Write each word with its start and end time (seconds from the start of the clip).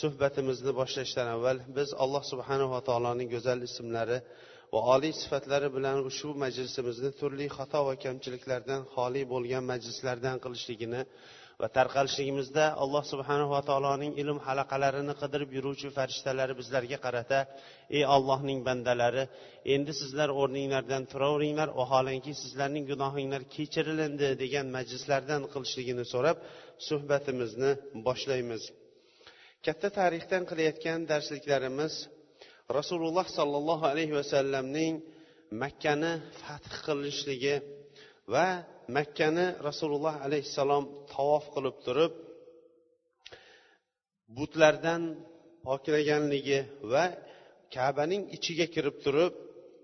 suhbatimizni 0.00 0.72
boshlashdan 0.80 1.28
avval 1.34 1.58
biz 1.76 1.88
alloh 2.04 2.22
subhanava 2.32 2.78
taoloning 2.88 3.28
go'zal 3.34 3.58
ismlari 3.68 4.18
va 4.74 4.80
oliy 4.94 5.12
sifatlari 5.22 5.68
bilan 5.76 5.96
ushbu 6.10 6.32
majlisimizni 6.44 7.10
turli 7.20 7.46
xato 7.56 7.80
va 7.88 7.94
kamchiliklardan 8.04 8.80
xoli 8.94 9.22
bo'lgan 9.32 9.64
majlislardan 9.72 10.36
qilishligini 10.44 11.00
va 11.60 11.68
tarqalishligimizda 11.76 12.64
alloh 12.82 13.04
subhanava 13.12 13.60
taoloning 13.68 14.12
ilm 14.22 14.38
halaqalarini 14.46 15.14
qidirib 15.22 15.50
yuruvchi 15.56 15.88
farishtalari 15.98 16.54
bizlarga 16.60 16.98
qarata 17.06 17.38
ey 17.96 18.02
ollohning 18.16 18.60
bandalari 18.68 19.24
endi 19.74 19.92
sizlar 20.00 20.28
o'rninglardan 20.40 21.02
turaveringlar 21.12 21.68
vaholanki 21.80 22.32
sizlarning 22.42 22.84
gunohinglar 22.92 23.42
kechirilindi 23.54 24.28
degan 24.42 24.66
majlislardan 24.76 25.42
qilishligini 25.52 26.04
so'rab 26.12 26.36
suhbatimizni 26.88 27.70
boshlaymiz. 28.06 28.62
Katta 29.66 29.88
tarixdan 29.98 30.42
qilayotgan 30.50 31.00
darsliklarimiz 31.10 31.94
rasululloh 32.78 33.26
sollallohu 33.38 33.84
alayhi 33.92 34.14
vasallamning 34.20 34.94
makkani 35.62 36.12
fath 36.42 36.72
qilishligi 36.86 37.56
va 38.34 38.46
makkani 38.96 39.46
rasululloh 39.68 40.14
alayhissalom 40.26 40.84
tavof 41.12 41.44
qilib 41.54 41.76
turib 41.86 42.12
butlardan 44.36 45.02
poklaganligi 45.66 46.60
va 46.92 47.04
kabaning 47.76 48.22
ichiga 48.36 48.66
kirib 48.74 48.96
turib 49.04 49.32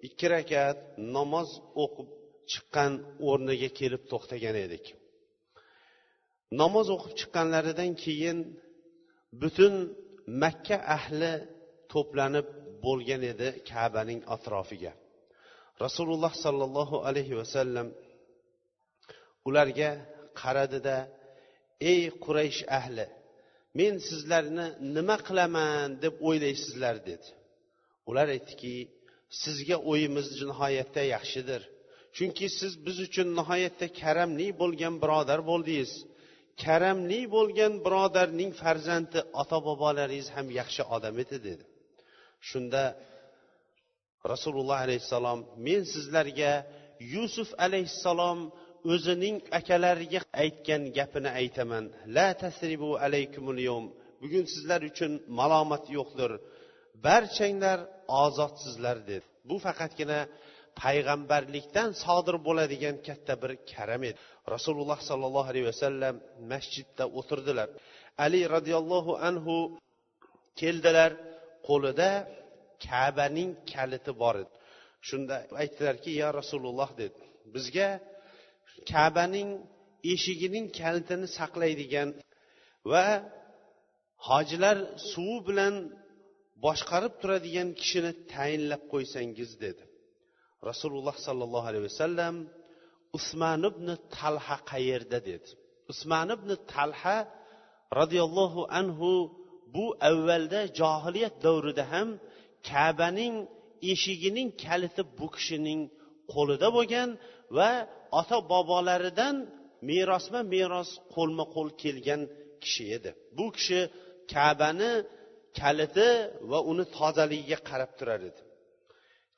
ikki 0.09 0.27
rakat 0.35 0.79
namoz 1.17 1.49
o'qib 1.85 2.09
chiqqan 2.51 2.93
o'rniga 3.29 3.71
kelib 3.79 4.03
to'xtagan 4.11 4.57
edik. 4.67 4.85
Namoz 6.61 6.87
o'qib 6.95 7.13
chiqqanlaridan 7.21 7.91
keyin 8.05 8.39
butun 9.43 9.75
makka 10.43 10.77
ahli 10.97 11.33
to'planib 11.93 12.47
bo'lgan 12.85 13.23
edi 13.33 13.49
kabaning 13.71 14.21
atrofiga. 14.35 14.93
Rasululloh 15.85 16.33
sollallohu 16.45 16.97
alayhi 17.09 17.35
vasallam 17.41 17.89
ularga 19.49 19.91
qaradida 20.41 20.97
ey 21.91 22.03
quraysh 22.25 22.61
ahli 22.79 23.07
men 23.79 23.93
sizlarni 24.09 24.67
nima 24.97 25.17
qilaman 25.29 25.89
deb 26.05 26.15
o'ylaysizlar 26.29 26.97
dedi. 27.09 27.29
Ular 28.11 28.27
aytdiki 28.37 28.75
sizga 29.43 29.77
o'yimiz 29.91 30.29
nihoyatda 30.51 31.03
yaxshidir 31.15 31.63
chunki 32.17 32.47
siz 32.59 32.73
biz 32.87 32.97
uchun 33.07 33.29
nihoyatda 33.39 33.87
karamli 34.01 34.47
bo'lgan 34.61 34.95
birodar 35.03 35.41
bo'ldingiz. 35.51 35.93
Karamli 36.65 37.21
bo'lgan 37.37 37.73
birodarning 37.85 38.53
farzandi 38.63 39.21
ota 39.43 39.59
bobolaringiz 39.67 40.29
ham 40.37 40.47
yaxshi 40.61 40.83
odam 40.97 41.17
edi 41.25 41.37
dedi. 41.49 41.65
Shunda 42.49 42.83
rasululloh 44.33 44.79
alayhissalom 44.87 45.41
men 45.67 45.83
sizlarga 45.95 46.53
yusuf 47.15 47.49
alayhissalom 47.67 48.39
o'zining 48.93 49.37
akalariga 49.59 50.21
aytgan 50.45 50.83
gapini 50.99 51.31
aytaman. 51.41 51.85
La 52.17 52.29
tasribu 52.43 52.91
alaykumul 53.07 53.61
yom 53.71 53.85
bugun 54.23 54.45
sizlar 54.55 54.81
uchun 54.91 55.13
malomat 55.39 55.85
yo'qdir. 55.97 56.33
Barchanglar 57.07 57.79
ozodsizlar 58.25 58.97
dedi. 59.11 59.27
Bu 59.49 59.57
faqatgina 59.67 60.19
payg'ambarlikdan 60.81 61.91
sodir 62.05 62.37
bo'ladigan 62.47 62.97
katta 63.07 63.35
bir 63.43 63.53
karam 63.73 64.03
edi. 64.09 64.19
Rasululloh 64.55 64.99
sollallohu 65.11 65.49
alayhi 65.53 65.69
vasallam 65.73 66.15
masjidda 66.53 67.05
o'tirdilar. 67.19 67.69
Ali 68.25 68.41
roziyallohu 68.55 69.13
anhu 69.29 69.57
keldilar 70.61 71.11
qo'lida 71.69 72.11
kabaning 72.87 73.51
kaliti 73.73 74.13
bor 74.23 74.35
edi. 74.43 74.55
Shunda 75.09 75.35
aytdilarki 75.63 76.11
ya 76.23 76.29
rasululloh 76.41 76.91
dedi. 77.03 77.19
Bizga 77.55 77.89
kabaning 78.93 79.51
eshigining 80.13 80.67
kalitini 80.81 81.27
saqlaydigan 81.39 82.09
va 82.91 83.07
hojilar 84.29 84.77
suvi 85.11 85.39
bilan 85.49 85.75
boshqarib 86.65 87.15
turadigan 87.21 87.69
kishini 87.81 88.13
tayinlab 88.35 88.83
qo'ysangiz 88.93 89.51
dedi. 89.65 89.83
Rasululloh 90.71 91.17
sollallohu 91.27 91.67
alayhi 91.71 91.87
vasallam 91.91 92.35
usmon 93.19 93.63
ibn 93.71 93.87
talha 94.17 94.57
qayerda 94.71 95.19
dedi. 95.29 95.49
Usmon 95.93 96.29
ibn 96.37 96.51
talha 96.73 97.19
roziyallohu 98.01 98.61
anhu 98.81 99.11
bu 99.75 99.87
avvalda 100.11 100.61
johiliyat 100.81 101.35
davrida 101.47 101.85
ham 101.93 102.09
kabaning 102.71 103.35
eshigining 103.93 104.49
kaliti 104.65 105.03
bu 105.19 105.27
kishining 105.37 105.81
qo'lida 106.33 106.69
bo'lgan 106.77 107.09
va 107.57 107.71
ota 108.21 108.39
bobolaridan 108.53 109.37
merosma 109.89 110.41
meros 110.55 110.91
qo'lma 111.15 111.45
qo'l 111.55 111.69
kelgan 111.83 112.23
kishi 112.63 112.85
edi. 112.97 113.11
Bu 113.37 113.47
kishi 113.57 113.81
kabani 114.33 114.93
kaliti 115.61 116.09
va 116.51 116.59
uni 116.71 116.85
tozaligiga 116.97 117.59
qarab 117.69 117.91
turar 117.99 118.21
edi. 118.31 118.41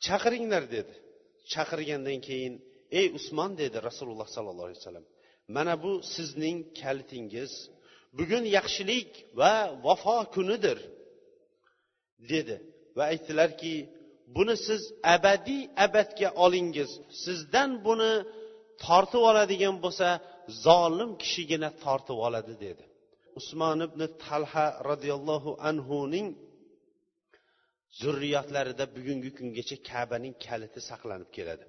Chaqiringlar 0.07 0.65
dedi. 0.77 0.95
Chaqirgandan 1.53 2.19
keyin 2.29 2.55
ey 2.99 3.07
usmon 3.19 3.51
dedi 3.63 3.77
rasululloh 3.89 4.29
sollallohu 4.37 4.67
alayhi 4.69 4.81
vasallam 4.83 5.07
mana 5.57 5.75
bu 5.85 5.93
sizning 6.15 6.59
kalitingiz 6.81 7.53
bugun 8.19 8.45
yaxshilik 8.57 9.11
va 9.41 9.53
vafo 9.87 10.17
kunidir 10.35 10.79
dedi. 12.33 12.57
Va 12.97 13.05
aytdilarki 13.13 13.75
buni 14.37 14.57
siz 14.67 14.83
abadiy 15.15 15.63
abadga 15.87 16.29
olingiz. 16.45 16.91
Sizdan 17.25 17.71
buni 17.87 18.13
tortib 18.85 19.23
oladigan 19.31 19.77
bo'lsa 19.85 20.09
zolim 20.67 21.11
kishigina 21.23 21.71
tortib 21.85 22.19
oladi 22.27 22.55
dedi. 22.67 22.85
Usmon 23.41 23.79
ibn 23.89 24.01
talha 24.25 24.67
roziyallohu 24.91 25.51
anhuning 25.71 26.27
zurriyotlarida 27.99 28.85
bugungi 28.97 29.31
kungacha 29.39 29.77
kabaning 29.91 30.35
kaliti 30.47 30.81
saqlanib 30.91 31.31
keladi. 31.37 31.65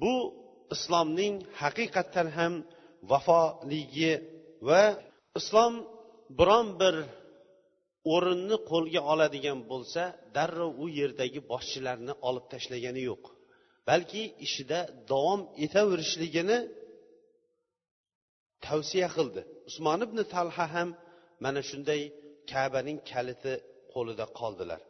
Bu 0.00 0.12
islomning 0.74 1.34
haqiqatdan 1.62 2.28
ham 2.38 2.52
vafoligi 3.10 4.14
va 4.68 4.82
islom 5.40 5.74
biron 6.38 6.68
bir 6.80 6.94
o'rinni 8.14 8.56
qo'lga 8.70 9.00
oladigan 9.12 9.58
bo'lsa 9.70 10.02
darrov 10.36 10.72
u 10.84 10.86
yerdagi 11.00 11.40
boshchilarni 11.52 12.12
olib 12.28 12.46
tashlagani 12.52 13.02
yo'q. 13.10 13.24
Balki 13.88 14.22
ishida 14.46 14.78
davom 15.10 15.40
etaverishligini 15.64 16.58
tavsiya 18.66 19.08
qildi. 19.16 19.40
Usmon 19.70 20.00
ibn 20.06 20.18
talha 20.34 20.66
ham 20.74 20.88
mana 21.44 21.60
shunday 21.70 22.00
kabaning 22.52 22.98
kaliti 23.10 23.54
qo'lida 23.92 24.26
qoldilar. 24.40 24.80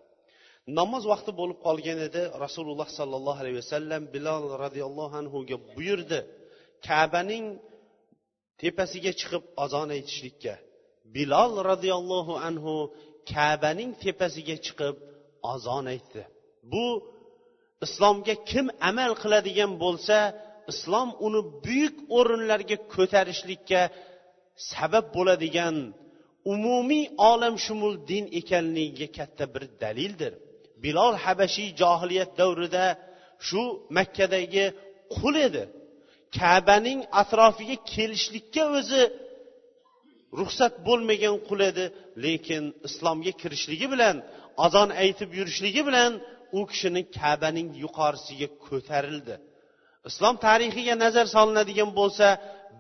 Namoz 0.78 1.04
vaqti 1.12 1.32
bo'lib 1.40 1.58
qolgan 1.66 1.98
edi. 2.08 2.22
Rasululloh 2.44 2.88
sollallohu 2.98 3.40
alayhi 3.42 3.58
vasallam 3.62 4.02
bilol 4.14 4.44
roziyallohu 4.64 5.14
anhuga 5.22 5.56
buyurdi. 5.74 6.20
Kabaning 6.88 7.46
tepasiga 8.62 9.12
chiqib 9.20 9.42
azon 9.64 9.88
aytishlikka. 9.96 10.54
Bilol 11.14 11.52
roziyallohu 11.70 12.34
anhu 12.48 12.74
kabaning 13.32 13.90
tepasiga 14.04 14.56
chiqib 14.66 14.96
azon 15.54 15.84
aytdi. 15.94 16.22
Bu 16.72 16.86
islomga 17.86 18.34
kim 18.50 18.66
amal 18.90 19.12
qiladigan 19.22 19.72
bo'lsa 19.84 20.16
islom 20.72 21.08
uni 21.26 21.40
buyuk 21.64 21.96
o'rinlarga 22.18 22.76
ko'tarishlikka 22.94 23.80
sabab 24.70 25.06
bo'ladigan 25.16 25.76
umumiy 26.54 27.04
olamshumul 27.30 27.94
din 28.10 28.24
ekanligiga 28.40 29.08
katta 29.18 29.44
bir 29.54 29.64
dalildir. 29.82 30.32
Bilol 30.84 31.14
habashiy 31.24 31.68
johiliyat 31.80 32.30
davrida 32.40 32.86
shu 33.46 33.62
makkadagi 33.96 34.66
qul 35.16 35.34
edi. 35.48 35.64
Kabaning 36.38 37.00
atrofiga 37.22 37.76
kelishlikka 37.92 38.64
o'zi 38.78 39.02
ruxsat 40.38 40.74
bo'lmagan 40.86 41.36
qul 41.48 41.60
edi 41.70 41.84
lekin 42.24 42.62
islomga 42.88 43.32
kirishligi 43.40 43.86
bilan 43.94 44.16
azon 44.66 44.88
aytib 45.02 45.30
yurishligi 45.38 45.82
bilan 45.88 46.12
u 46.58 46.60
kishini 46.70 47.02
kabaning 47.18 47.68
yuqorisiga 47.82 48.48
ko'tarildi. 48.66 49.34
Islom 50.10 50.34
tarixiga 50.46 50.94
nazar 51.04 51.26
solinadigan 51.34 51.90
bo'lsa 52.00 52.26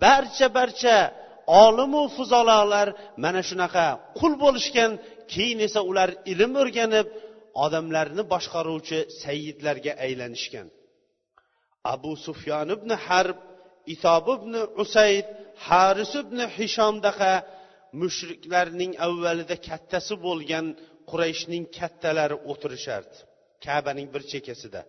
barcha 0.04 0.46
barcha 0.58 0.96
olimu 1.64 2.02
fuzololar 2.16 2.88
mana 3.24 3.40
shunaqa 3.48 3.86
qul 4.18 4.32
bo'lishgan 4.44 4.90
keyin 5.32 5.58
esa 5.66 5.80
ular 5.90 6.08
ilm 6.32 6.52
o'rganib 6.62 7.06
odamlarni 7.64 8.22
boshqaruvchi 8.32 8.98
sayyidlarga 9.22 9.92
aylanishgan. 10.06 10.68
Abu 11.94 12.12
sufyon 12.26 12.68
ibn 12.76 12.90
harb 13.06 13.38
itob 13.94 14.26
ibn 14.36 14.52
usayd 14.82 15.26
haris 15.66 16.12
ibn 16.22 16.38
hishomdaqa 16.56 17.32
mushriklarning 18.00 18.92
avvalida 19.06 19.56
kattasi 19.68 20.14
bo'lgan 20.26 20.66
qurayshning 21.10 21.64
kattalari 21.78 22.36
o'tirishardi. 22.50 23.16
Kabaning 23.66 24.08
bir 24.14 24.22
chekkasida. 24.32 24.80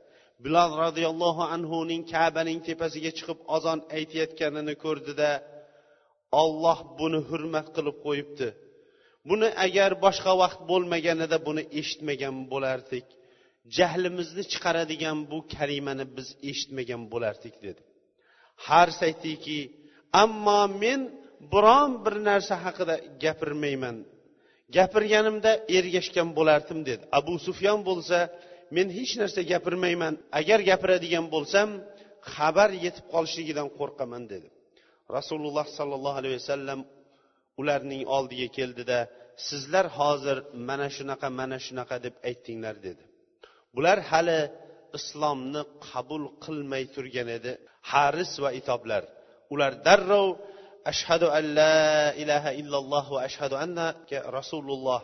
Bilol 0.43 0.71
roziyallohu 0.83 1.43
anhuning 1.55 2.01
kabaning 2.13 2.59
tepasiga 2.67 3.11
chiqib 3.17 3.39
ozon 3.55 3.79
aytayotganini 3.97 4.73
ko'rdida 4.83 5.29
olloh 6.41 6.79
buni 6.99 7.19
hurmat 7.29 7.67
qilib 7.75 7.97
qo'yibdi. 8.05 8.47
Buni 9.29 9.49
agar 9.65 9.91
boshqa 10.05 10.33
vaqt 10.41 10.59
bo'lmaganida 10.71 11.37
buni 11.47 11.63
eshitmagan 11.79 12.35
bo'lardik 12.51 13.05
jahlimizni 13.77 14.43
chiqaradigan 14.51 15.17
bu 15.31 15.37
kalimani 15.55 16.05
biz 16.17 16.27
eshitmagan 16.49 17.01
bo'lardik 17.13 17.55
dedi. 17.65 17.81
Hars 18.67 18.99
aytdiki 19.07 19.59
ammo 20.23 20.61
men 20.83 21.01
biron 21.53 21.91
bir 22.05 22.15
narsa 22.29 22.55
haqida 22.65 22.95
gapirmayman 23.23 23.97
gapirganimda 24.77 25.51
ergashgan 25.77 26.29
bo'lardim 26.37 26.79
dedi. 26.89 27.03
Abu 27.19 27.33
sufyon 27.47 27.79
bo'lsa 27.89 28.17
men 28.75 28.87
hech 28.97 29.13
narsa 29.21 29.41
gapirmayman 29.51 30.13
agar 30.39 30.59
gapiradigan 30.69 31.25
bo'lsam 31.35 31.69
xabar 32.33 32.69
yetib 32.85 33.05
qolishligidan 33.13 33.67
qo'rqaman 33.79 34.23
dedi. 34.33 34.47
Rasululloh 35.17 35.65
sollallohu 35.77 36.17
alayhi 36.21 36.37
vasallam 36.41 36.79
ularning 37.61 38.03
oldiga 38.17 38.47
keldida 38.57 38.99
sizlar 39.47 39.85
hozir 39.97 40.37
mana 40.67 40.87
shunaqa 40.95 41.27
mana 41.39 41.57
shunaqa 41.65 41.95
deb 42.05 42.15
aytdinglar 42.29 42.75
dedi. 42.87 43.03
Bular 43.75 43.99
hali 44.11 44.39
islomni 44.97 45.61
qabul 45.87 46.23
qilmay 46.45 46.83
turgan 46.95 47.29
edi. 47.37 47.51
Haris 47.91 48.31
va 48.43 48.49
itoblar 48.59 49.03
ular 49.53 49.73
darrov 49.87 50.27
ashhadu 50.91 51.27
an 51.37 51.45
la 51.59 51.77
ilaha 52.23 52.51
illalloh 52.61 53.05
va 53.15 53.19
ashhadu 53.27 53.55
annaka 53.65 54.17
rasululloh. 54.37 55.01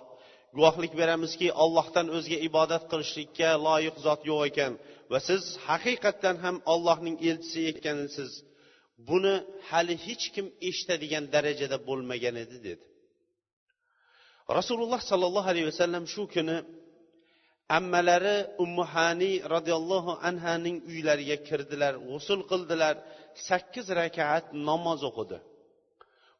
Guvohlik 0.57 0.93
beramizki 1.01 1.47
ollohdan 1.63 2.07
o'zga 2.17 2.37
ibodat 2.49 2.83
qilishlikka 2.91 3.49
loyiq 3.67 3.95
zot 4.05 4.21
yo'q 4.29 4.41
ekan 4.49 4.73
va 5.11 5.19
siz 5.27 5.43
haqiqatdan 5.67 6.35
ham 6.43 6.55
ollohning 6.73 7.15
elchisi 7.29 7.61
ekansiz. 7.73 8.31
Buni 9.07 9.35
hali 9.69 9.95
hech 10.05 10.25
kim 10.35 10.45
eshitadigan 10.69 11.25
darajada 11.33 11.77
bo'lmagan 11.87 12.35
edi 12.43 12.57
dedi. 12.67 12.85
Rasululloh 14.57 15.01
sollallohu 15.11 15.47
alayhi 15.53 15.67
vasallam 15.71 16.03
shu 16.13 16.23
kuni 16.35 16.57
ammalari 17.77 18.37
ummuhani 18.63 19.31
roziyallohu 19.55 20.11
anhaning 20.29 20.77
uylariga 20.91 21.37
kirdilar 21.47 21.93
g'usul 22.09 22.41
qildilar 22.51 22.95
sakkiz 23.47 23.87
rakaat 24.01 24.45
namoz 24.69 25.01
o'qidi. 25.09 25.37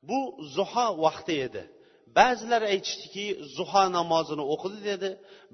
Bu 0.10 0.20
zuho 0.56 0.88
vaqti 1.06 1.36
edi. 1.48 1.64
Ba'zilar 2.18 2.62
aytishdiki 2.74 3.26
zuho 3.58 3.84
namozini 3.98 4.44
o'qidi 4.54 4.80
dedi. 4.90 5.10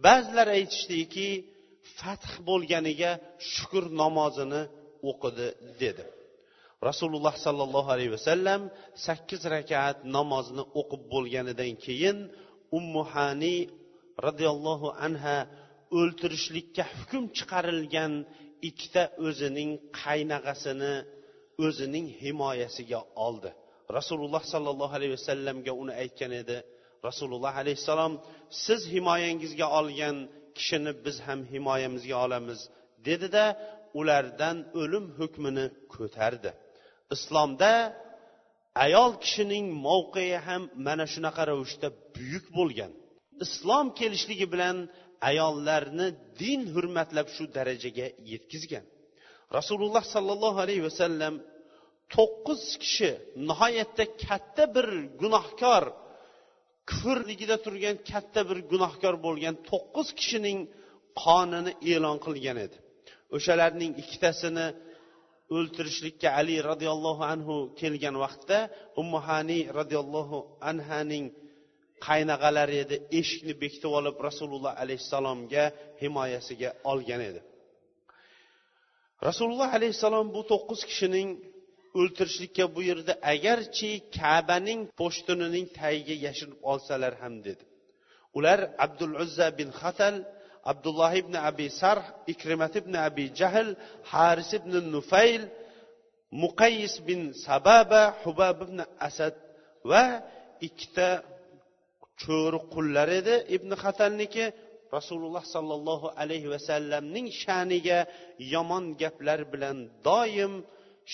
Ba'zilar 0.06 0.48
aytishdiki 0.58 1.28
fath 2.00 2.30
bo'lganiga 2.50 3.12
shukur 3.54 3.86
namozini 4.01 4.62
o'qidi 5.10 5.48
dedi. 5.84 6.06
Rasululloh 6.90 7.34
sollallohu 7.46 7.90
alayhi 7.96 8.12
vasallam 8.18 8.62
sakkiz 9.08 9.42
rakat 9.56 9.98
namozni 10.18 10.64
o'qib 10.80 11.02
bo'lganidan 11.14 11.72
keyin 11.86 12.18
ummuhani 12.78 13.56
roziyallohu 14.28 14.88
anha 15.06 15.38
o'ltirishlikka 16.00 16.84
hukm 16.98 17.24
chiqarilgan 17.38 18.14
ikkita 18.70 19.04
o'zining 19.28 19.72
qaynag'asini 20.02 20.94
o'zining 21.66 22.06
himoyasiga 22.22 23.00
oldi. 23.28 23.50
Rasululloh 23.98 24.44
sollallohu 24.54 24.94
alayhi 24.98 25.14
vasallamga 25.18 25.72
uni 25.82 25.94
aytgan 26.04 26.32
edi 26.42 26.58
rasululloh 27.08 27.54
alayhissalom 27.62 28.14
siz 28.66 28.82
himoyangizga 28.94 29.68
olgan 29.80 30.18
kishini 30.58 30.92
biz 31.06 31.18
ham 31.28 31.40
himoyamizga 31.54 32.16
olamiz 32.26 32.60
dedida 33.08 33.46
ulardan 34.00 34.58
o'lim 34.82 35.06
hukmini 35.20 35.66
ko'tardi. 35.96 36.52
Islomda 37.16 37.72
ayol 38.86 39.12
kishining 39.24 39.66
mavqei 39.88 40.31
ham 40.48 40.63
mana 40.88 41.06
shunaqa 41.13 41.44
ravishda 41.50 41.88
buyuk 42.16 42.46
bo'lgan. 42.57 42.92
Islom 43.46 43.88
kelishligi 44.00 44.48
bilan 44.54 44.78
ayollarni 45.30 46.07
din 46.42 46.62
hurmatlab 46.74 47.28
shu 47.36 47.44
darajaga 47.57 48.07
yetkazgan. 48.31 48.86
Rasululloh 49.57 50.04
sollallohu 50.16 50.60
alayhi 50.66 50.84
vasallam 50.90 51.34
to'qqiz 52.16 52.63
kishi 52.84 53.12
nihoyatda 53.50 54.04
katta 54.25 54.63
bir 54.75 54.88
gunohkor 55.22 55.84
kufrligida 56.90 57.58
turgan 57.66 57.96
katta 58.12 58.42
bir 58.50 58.58
gunohkor 58.72 59.16
bo'lgan 59.25 59.56
to'qqiz 59.69 60.08
kishining 60.19 60.60
qonini 61.24 61.72
e'lon 61.94 62.18
qilgan 62.25 62.58
edi. 62.66 62.78
O'shalarning 63.36 63.92
ikkitasini 64.01 64.68
o'ltirishlikka 65.56 66.27
ali 66.39 66.56
roziyallohu 66.71 67.24
anhu 67.33 67.56
kelgan 67.80 68.15
vaqtda 68.24 68.57
ummuhani 69.01 69.59
roziyallohu 69.80 70.38
anhaning 70.71 71.25
qaynag'alari 72.07 72.75
edi 72.86 72.95
eshikni 73.19 73.53
bekitib 73.62 73.92
olib 74.00 74.18
rasululloh 74.27 74.74
alayhissalomga 74.83 75.63
himoyasiga 76.01 76.69
olgan 76.92 77.21
edi. 77.30 77.42
Rasululloh 79.27 79.69
alayhissalom 79.77 80.27
bu 80.36 80.42
to'qqiz 80.51 80.81
kishining 80.89 81.30
o'ltirishlikka 82.00 82.65
buyurdi 82.75 83.13
agarchi 83.33 83.91
kabaning 84.18 84.81
po'shtunining 85.00 85.65
tagiga 85.80 86.15
yashirib 86.27 86.59
olsalar 86.71 87.13
ham 87.21 87.33
dedi. 87.48 87.63
Ular 88.38 88.59
abdul 88.86 89.13
uzza 89.24 89.48
bin 89.59 89.69
hatal 89.80 90.15
abdulloh 90.71 91.12
ibn 91.21 91.33
abi 91.50 91.67
sarh 91.79 92.06
ikrimat 92.33 92.73
ibn 92.81 92.94
abi 93.07 93.25
jahl 93.39 93.69
haris 94.12 94.50
ibn 94.60 94.74
nufayl 94.95 95.43
muqayyis 96.43 96.95
bin 97.07 97.22
sababa 97.45 98.03
hubab 98.24 98.57
ibn 98.65 98.77
asad 99.07 99.36
va 99.91 100.03
ikkita 100.67 101.10
cho'ri 102.22 102.60
qullar 102.74 103.07
edi 103.19 103.36
ibn 103.55 103.69
hatalniki 103.84 104.45
rasululloh 104.98 105.43
sollallohu 105.55 106.07
alayhi 106.22 106.48
vasallamning 106.55 107.27
sha'niga 107.43 108.00
yomon 108.53 108.86
gaplar 109.01 109.39
bilan 109.51 109.77
doim 110.07 110.53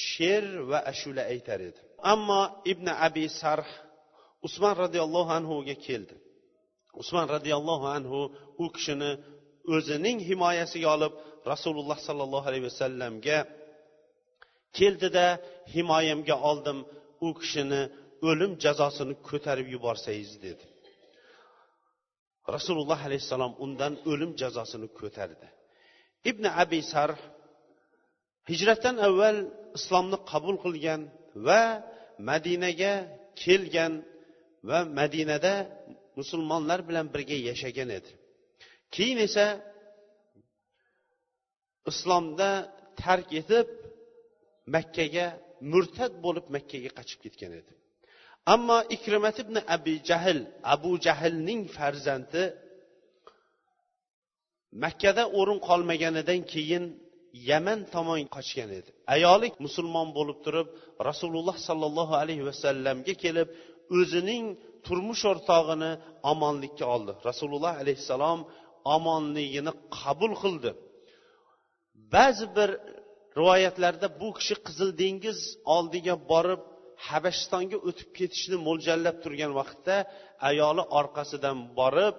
she'r 0.08 0.46
va 0.70 0.80
ashula 0.92 1.24
aytar 1.34 1.60
edi. 1.70 1.80
Ammo 2.14 2.42
ibn 2.72 2.88
abi 3.08 3.26
sarh 3.42 3.70
usmon 4.48 4.74
roziyallohu 4.84 5.32
anhuga 5.40 5.76
keldi. 5.86 6.16
Usmon 7.02 7.26
roziyallohu 7.36 7.88
anhu 7.98 8.20
u 8.64 8.66
kishini 8.76 9.12
o'zining 9.76 10.18
himoyasiga 10.30 10.88
olib 10.96 11.14
rasululloh 11.52 11.98
sollallohu 12.08 12.46
alayhi 12.50 12.66
vasallamga 12.70 13.38
keldida 14.78 15.26
himoyamga 15.76 16.36
oldim 16.50 16.78
u 17.26 17.28
kishini 17.40 17.82
o'lim 18.30 18.52
jazosini 18.64 19.16
ko'tarib 19.30 19.68
yuborsangiz 19.76 20.32
dedi. 20.46 20.66
Rasululloh 22.56 23.00
alayhissalom 23.08 23.54
undan 23.66 23.94
o'lim 24.12 24.32
jazosini 24.42 24.88
ko'tardi. 25.00 25.48
Ibn 26.30 26.44
abi 26.64 26.80
sarh 26.94 27.20
hijratdan 28.52 28.96
avval 29.08 29.38
islomni 29.78 30.18
qabul 30.32 30.56
qilgan 30.66 31.02
va 31.48 31.62
madinaga 32.30 32.94
kelgan 33.44 33.94
va 34.70 34.80
madinada 35.00 35.54
musulmonlar 36.20 36.80
bilan 36.90 37.06
birga 37.14 37.38
yashagan 37.50 37.90
edi. 38.00 38.12
Keyin 38.96 39.20
esa 39.28 39.46
islomda 41.92 42.50
tark 43.02 43.30
etib 43.42 43.68
makkaga 44.76 45.28
murtad 45.72 46.14
bo'lib 46.26 46.46
makkaga 46.56 46.90
qochib 46.98 47.20
ketgan 47.26 47.52
edi. 47.60 47.74
Ammo 48.54 48.78
ikrimat 48.96 49.38
ibn 49.44 49.56
abi 49.76 49.96
jahl 50.10 50.40
abu 50.74 50.92
jahlning 51.06 51.62
farzandi 51.78 52.44
makkada 54.84 55.24
o'rin 55.40 55.60
qolmaganidan 55.68 56.42
keyin 56.54 56.84
yaman 57.50 57.80
tomon 57.94 58.20
qochgan 58.36 58.70
edi. 58.80 58.90
Ayoli 59.16 59.48
musulmon 59.66 60.08
bo'lib 60.18 60.38
turib 60.46 60.68
rasululloh 61.10 61.58
sollallohu 61.68 62.14
alayhi 62.22 62.44
vasallamga 62.50 63.14
kelib 63.24 63.48
o'zining 64.00 64.46
turmush 64.86 65.24
o'rtog'ini 65.32 65.92
omonlikka 66.32 66.86
oldi. 66.96 67.14
Rasululloh 67.30 67.74
alayhissalom 67.84 68.40
omonligini 68.96 69.72
qabul 70.00 70.34
qildi. 70.44 70.72
Ba'zi 72.14 72.46
bir 72.58 72.70
rivoyatlarda 73.40 74.08
bu 74.22 74.30
kishi 74.38 74.56
qizil 74.66 74.90
dengiz 75.02 75.40
oldiga 75.76 76.16
borib 76.32 76.62
habashistonga 77.08 77.78
o'tib 77.90 78.10
ketishni 78.18 78.58
mo'ljallab 78.68 79.18
turgan 79.24 79.52
vaqtda 79.60 79.96
ayoli 80.50 80.84
orqasidan 81.00 81.58
borib 81.80 82.16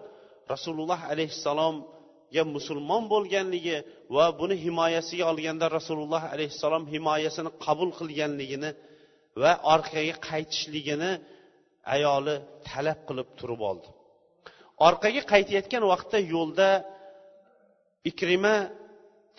rasululloh 0.52 1.00
alayhissalomga 1.12 2.42
musulmon 2.56 3.02
bo'lganligi 3.12 3.76
va 4.16 4.26
buni 4.40 4.56
himoyasiga 4.64 5.24
olganda 5.32 5.66
rasululloh 5.78 6.22
alayhissalom 6.34 6.84
himoyasini 6.94 7.50
qabul 7.64 7.90
qilganligini 7.98 8.70
va 9.42 9.52
orqaga 9.74 10.14
qaytishligini 10.28 11.12
ayoli 11.94 12.34
talab 12.68 12.98
qilib 13.08 13.28
turib 13.38 13.60
oldi. 13.70 13.88
Orqaga 14.86 15.22
qaytayotgan 15.32 15.84
vaqtda 15.92 16.18
yo'lda 16.34 16.68
ikrima 18.10 18.56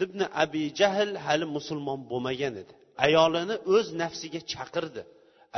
ibn 0.03 0.19
abi 0.43 0.63
jahl 0.79 1.11
hali 1.25 1.45
musulmon 1.57 1.99
bo'lmagan 2.11 2.53
edi. 2.63 2.73
Ayolini 3.05 3.55
o'z 3.75 3.87
nafsiga 4.01 4.41
chaqirdi. 4.53 5.01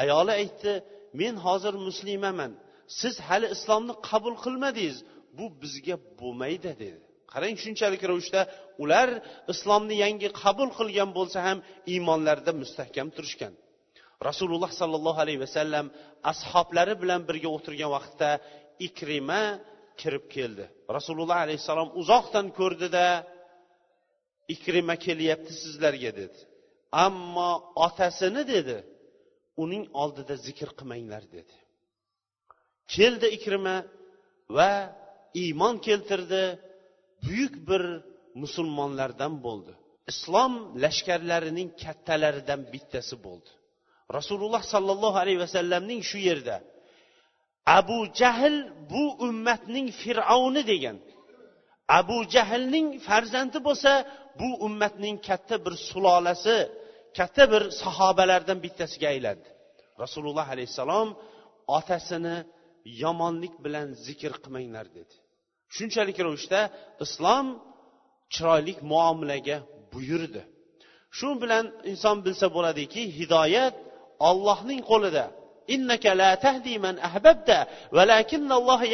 Ayoli 0.02 0.34
aytdi 0.42 0.72
men 1.20 1.36
hozir 1.46 1.74
muslimaman. 1.88 2.52
Siz 3.00 3.16
hali 3.28 3.48
islomni 3.56 3.94
qabul 4.10 4.36
qilmadingiz. 4.44 4.98
Bu 5.38 5.46
bizga 5.62 5.96
bo'lmaydi 6.20 6.72
dedi. 6.84 7.00
Qarang 7.34 7.56
shunchalik 7.64 8.02
ravishda 8.10 8.42
ular 8.84 9.10
islomni 9.54 9.96
yangi 10.04 10.30
qabul 10.42 10.70
qilgan 10.80 11.10
bo'lsa 11.18 11.40
ham 11.48 11.58
iymonlarida 11.94 12.52
mustahkam 12.62 13.08
turishgan. 13.16 13.54
Rasululloh 14.28 14.72
sollallohu 14.82 15.20
alayhi 15.26 15.42
vasallam 15.46 15.86
ashoblari 16.32 16.94
bilan 17.02 17.22
birga 17.30 17.50
o'tirgan 17.58 17.90
vaqtda 17.96 18.30
ikrima 18.88 19.42
kirib 20.02 20.26
keldi. 20.36 20.66
Rasululloh 20.98 21.38
alayhissalom 21.46 21.90
uzoqdan 22.02 22.48
ko'rdida 22.60 23.06
ikrima 24.56 24.96
kelyapti 25.06 25.54
sizlarga 25.64 26.12
dedi. 26.22 26.40
Ammo 27.06 27.52
otasini 27.88 28.44
dedi 28.54 28.78
uning 29.64 29.84
oldida 30.02 30.36
zikr 30.48 30.70
qilmanglar 30.78 31.24
dedi. 31.36 31.56
Keldi 32.96 33.28
ikrima 33.38 33.78
va 34.58 34.72
iymon 35.44 35.76
keltirdi. 35.88 36.44
Buyuk 37.26 37.56
bir 37.70 37.84
musulmonlardan 38.42 39.34
bo'ldi. 39.46 39.74
Islom 40.12 40.54
lashkarlarining 40.84 41.70
kattalaridan 41.84 42.62
bittasi 42.74 43.16
bo'ldi. 43.26 43.52
Rasululloh 44.18 44.64
sollallohu 44.74 45.18
alayhi 45.24 45.40
vasallamning 45.46 46.02
shu 46.10 46.20
yerda 46.30 46.56
abu 47.66 47.98
jahl 48.20 48.56
bu 48.92 49.04
ummatning 49.28 49.88
fir'avni 50.02 50.64
degan. 50.72 50.98
Abu 52.00 52.18
jahlning 52.36 52.88
farzandi 53.08 53.60
bo'lsa 53.68 53.92
bu 54.40 54.50
ummatning 54.66 55.18
katta 55.28 55.56
bir 55.66 55.74
sulolasi 55.90 56.58
katta 57.18 57.44
bir 57.52 57.64
sahobalardan 57.82 58.58
bittasiga 58.66 59.08
aylandi. 59.16 59.50
Rasululloh 60.04 60.48
alayhissalom 60.56 61.10
otasini 61.78 62.38
yomonlik 63.04 63.56
bilan 63.66 63.88
zikr 64.06 64.34
qilmanglar 64.44 64.86
dedi. 64.98 65.16
Shunchalik 65.76 66.18
ravishda 66.26 66.62
islom 67.06 67.48
chiroyli 68.34 68.74
muomalaga 68.92 69.58
buyurdi. 69.94 70.42
Shu 71.18 71.28
bilan 71.42 71.66
inson 71.92 72.18
bilsa 72.26 72.48
bo'ladiki 72.56 73.02
hidoyat 73.20 73.76
ollohning 74.30 74.82
qo'lida. 74.92 75.26
Innaka 75.76 76.10
la 76.22 76.32
tahdi 76.46 76.76
man 76.86 76.96
ahbabta 77.10 77.58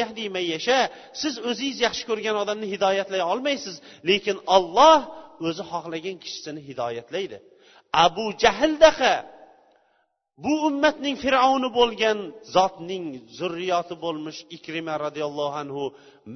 yahdi 0.01 0.25
man 0.35 0.45
yasha. 0.53 0.79
Siz 1.21 1.33
o'zingiz 1.49 1.77
yaxshi 1.87 2.03
ko'rgan 2.09 2.35
odamni 2.43 2.67
hidoyatlay 2.73 3.21
olmaysiz 3.31 3.75
lekin 4.09 4.37
olloh 4.55 4.99
o'zi 5.47 5.63
xohlagan 5.71 6.17
kishisini 6.23 6.61
hidoyatlaydi. 6.69 7.37
Abu 8.05 8.25
jahldaqa 8.43 9.13
bu 10.43 10.53
ummatning 10.69 11.15
fir'avni 11.23 11.69
bo'lgan 11.79 12.17
zotning 12.55 13.05
zurriyoti 13.37 13.95
bo'lmish 14.03 14.39
ikrima 14.57 14.93
roziyallohu 15.05 15.55
anhu 15.63 15.83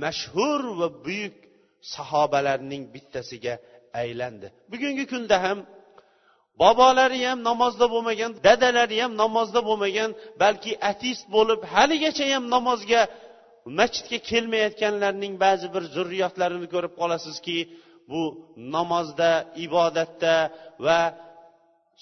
mashhur 0.03 0.61
va 0.79 0.87
buyuk 1.05 1.35
sahobalarning 1.95 2.83
bittasiga 2.93 3.53
aylandi. 4.01 4.47
Bugungi 4.71 5.05
kunda 5.13 5.35
ham 5.45 5.57
bobolari 6.61 7.19
ham 7.27 7.39
namozda 7.49 7.85
bo'lmagan 7.93 8.31
dadalari 8.47 8.97
ham 9.03 9.11
namozda 9.23 9.59
bo'lmagan 9.69 10.09
balki 10.43 10.71
ateist 10.91 11.25
bo'lib 11.35 11.59
haligacha 11.73 12.25
ham 12.33 12.43
namozga 12.55 13.01
masjidga 13.79 14.17
kelmayotganlarning 14.29 15.33
ba'zi 15.45 15.67
bir 15.75 15.83
zurriyotlarini 15.95 16.67
ko'rib 16.73 16.93
qolasizki 17.01 17.57
bu 18.11 18.21
namozda 18.75 19.31
ibodatda 19.65 20.35
va 20.85 20.99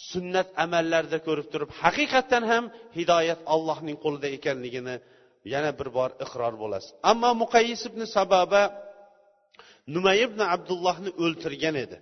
sunnat 0.09 0.47
amallarda 0.65 1.17
ko'rib 1.27 1.47
turib 1.53 1.69
haqiqatdan 1.81 2.43
ham 2.51 2.63
hidoyat 2.97 3.39
allohning 3.53 3.97
qo'lida 4.03 4.27
ekanligini 4.37 4.95
yana 5.53 5.71
bir 5.79 5.89
bor 5.97 6.09
iqror 6.25 6.53
bo'lasiz. 6.63 6.91
Ammo 7.11 7.31
muqayyis 7.43 7.81
ibn 7.89 8.01
sababa 8.15 8.61
numay 9.95 10.17
ibn 10.27 10.39
abdullohni 10.55 11.11
o'ltirgan 11.23 11.75
edi. 11.85 11.97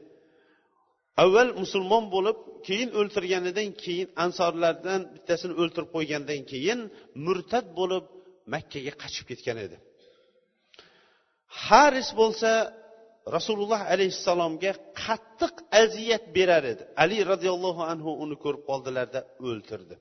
Avval 1.21 1.49
musulmon 1.61 2.05
bo'lib 2.15 2.37
keyin 2.67 2.89
o'ltirganidan 2.99 3.69
keyin 3.83 4.07
ansorlardan 4.25 5.01
bittasini 5.15 5.53
o'ltirib 5.61 5.89
qo'ygandan 5.95 6.41
keyin 6.51 6.79
murtad 7.25 7.65
bo'lib 7.79 8.05
makkaga 8.53 8.93
qochib 9.01 9.25
ketgan 9.31 9.57
edi. 9.65 9.77
Haris 11.65 12.09
bo'lsa 12.21 12.51
rasululloh 13.35 13.81
alayhissalomga 13.93 14.71
qattiq 15.03 15.55
aziyat 15.83 16.23
berar 16.37 16.63
edi. 16.73 16.83
Ali 17.03 17.17
roziyallohu 17.31 17.81
anhu 17.91 18.11
uni 18.23 18.35
ko'rib 18.43 18.63
qoldilarda 18.69 19.19
o'ltirdi. 19.49 19.95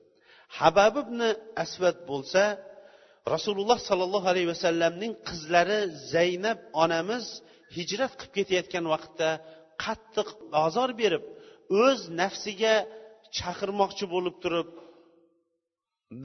Habab 0.59 0.95
ibn 1.03 1.19
asvad 1.63 1.97
bo'lsa 2.11 2.43
rasululloh 3.33 3.79
sollallohu 3.89 4.27
alayhi 4.33 4.49
vasallamning 4.53 5.13
qizlari 5.27 5.79
zaynab 6.13 6.59
onamiz 6.83 7.25
hijrat 7.77 8.13
qilib 8.19 8.33
ketayotgan 8.37 8.85
vaqtda 8.93 9.29
qattiq 9.83 10.27
ozor 10.65 10.89
berib 11.01 11.23
o'z 11.83 11.99
nafsiga 12.21 12.75
chaqirmoqchi 13.37 14.05
bo'lib 14.13 14.35
turib 14.43 14.69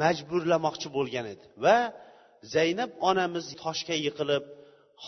majburlamoqchi 0.01 0.89
bo'lgan 0.97 1.27
edi. 1.35 1.45
Va 1.65 1.79
zaynab 2.55 2.91
onamiz 3.11 3.47
toshga 3.63 3.97
yiqilib 4.07 4.45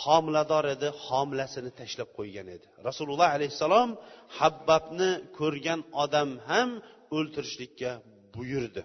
homilador 0.03 0.65
edi 0.75 0.89
homilasini 1.07 1.71
tashlab 1.81 2.11
qo'ygan 2.19 2.49
edi. 2.57 2.67
Rasululloh 2.89 3.29
alayhissalom 3.37 3.91
habbabni 4.39 5.11
ko'rgan 5.39 5.81
odam 6.03 6.31
ham 6.51 6.71
o'ltirishlikka 7.17 7.91
buyurdi. 8.35 8.83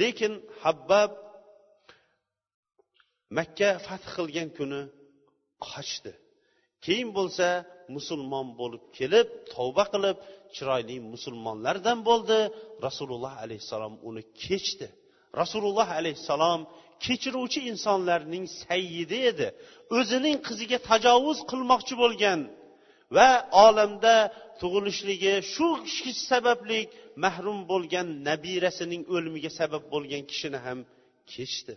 Lekin 0.00 0.32
habbab 0.64 1.10
makka 3.38 3.70
fath 3.86 4.06
qilgan 4.16 4.48
kuni 4.58 4.80
qochdi. 5.68 6.12
Keyin 6.84 7.10
bo'lsa 7.18 7.46
musulmon 7.96 8.46
bo'lib 8.60 8.82
kelib 8.98 9.26
tavba 9.54 9.84
qilib 9.92 10.16
chiroyli 10.56 10.96
musulmonlardan 11.12 11.98
bo'ldi. 12.08 12.38
Rasululloh 12.86 13.34
alayhissalom 13.44 13.94
uni 14.08 14.22
kechdi. 14.44 14.88
Rasululloh 15.40 15.88
alayhissalom 16.00 16.60
kechiruvchi 17.04 17.60
insonlarning 17.72 18.44
sayyidi 18.62 19.18
edi. 19.30 19.48
O'zining 19.98 20.36
qiziga 20.48 20.78
tajovuz 20.90 21.38
qilmoqchi 21.50 21.94
bo'lgan 22.02 22.40
va 23.16 23.30
olamda 23.66 24.14
tug'ilishligi 24.60 25.34
shu 25.52 25.68
kishi 25.86 26.10
sababli 26.30 26.80
mahrum 27.24 27.58
bo'lgan 27.72 28.06
nabirasining 28.28 29.02
o'limiga 29.14 29.50
sabab 29.60 29.82
bo'lgan 29.94 30.22
kishini 30.30 30.58
ham 30.66 30.78
kechdi. 31.32 31.74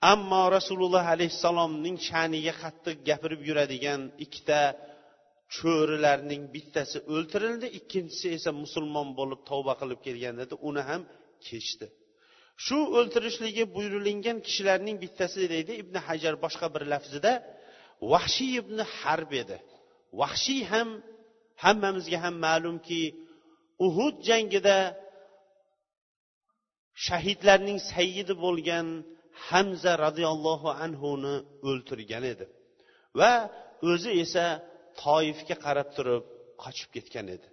Ammo 0.00 0.42
rasululloh 0.56 1.04
alayhissalomning 1.14 1.96
sha'niga 2.08 2.54
qattiq 2.62 2.96
gapirib 3.08 3.40
yuradigan 3.48 4.00
ikkita 4.24 4.60
cho'rilarning 5.56 6.42
bittasi 6.54 6.98
o'ltirildi 7.14 7.66
ikkinchisi 7.78 8.26
esa 8.36 8.50
musulmon 8.62 9.08
bo'lib 9.18 9.40
tavba 9.50 9.74
qilib 9.80 10.00
kelgan 10.06 10.36
edi 10.44 10.54
uni 10.68 10.82
ham 10.88 11.02
kechdi. 11.46 11.86
Shu 12.64 12.78
o'ltirishligi 12.98 13.64
buyurilingan 13.74 14.38
kishilarning 14.46 14.96
bittasi 15.04 15.40
deydi 15.54 15.72
ibn 15.82 15.94
hajar 16.06 16.34
boshqa 16.44 16.66
bir 16.74 16.82
lafzida 16.92 17.32
vahshiy 18.12 18.52
ibn 18.62 18.78
harb 18.98 19.30
edi. 19.42 19.56
Vahshiy 20.20 20.62
ham 20.72 20.88
hammamizga 21.64 22.18
ham 22.24 22.34
ma'lumki 22.46 23.02
uhud 23.86 24.16
jangida 24.28 24.78
shahidlarning 27.06 27.78
sayyidi 27.92 28.34
bo'lgan 28.44 28.86
hamza 29.48 29.92
roziyallohu 30.04 30.68
anhuni 30.84 31.34
o'ltirgan 31.68 32.24
edi. 32.32 32.44
Va 33.18 33.32
o'zi 33.90 34.10
esa 34.24 34.44
toifga 35.02 35.56
qarab 35.64 35.88
turib 35.96 36.22
qochib 36.62 36.88
ketgan 36.96 37.26
edi. 37.36 37.46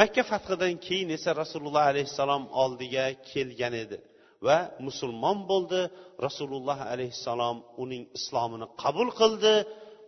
Makka 0.00 0.22
fathidan 0.30 0.74
keyin 0.86 1.08
esa 1.16 1.30
rasululloh 1.42 1.84
alayhissalom 1.92 2.44
oldiga 2.62 3.04
kelgan 3.30 3.74
edi 3.84 3.98
va 4.46 4.58
musulmon 4.86 5.38
bo'ldi. 5.50 5.80
Rasululloh 6.26 6.78
alayhissalom 6.92 7.56
uning 7.82 8.02
islomini 8.18 8.66
qabul 8.82 9.08
qildi 9.20 9.54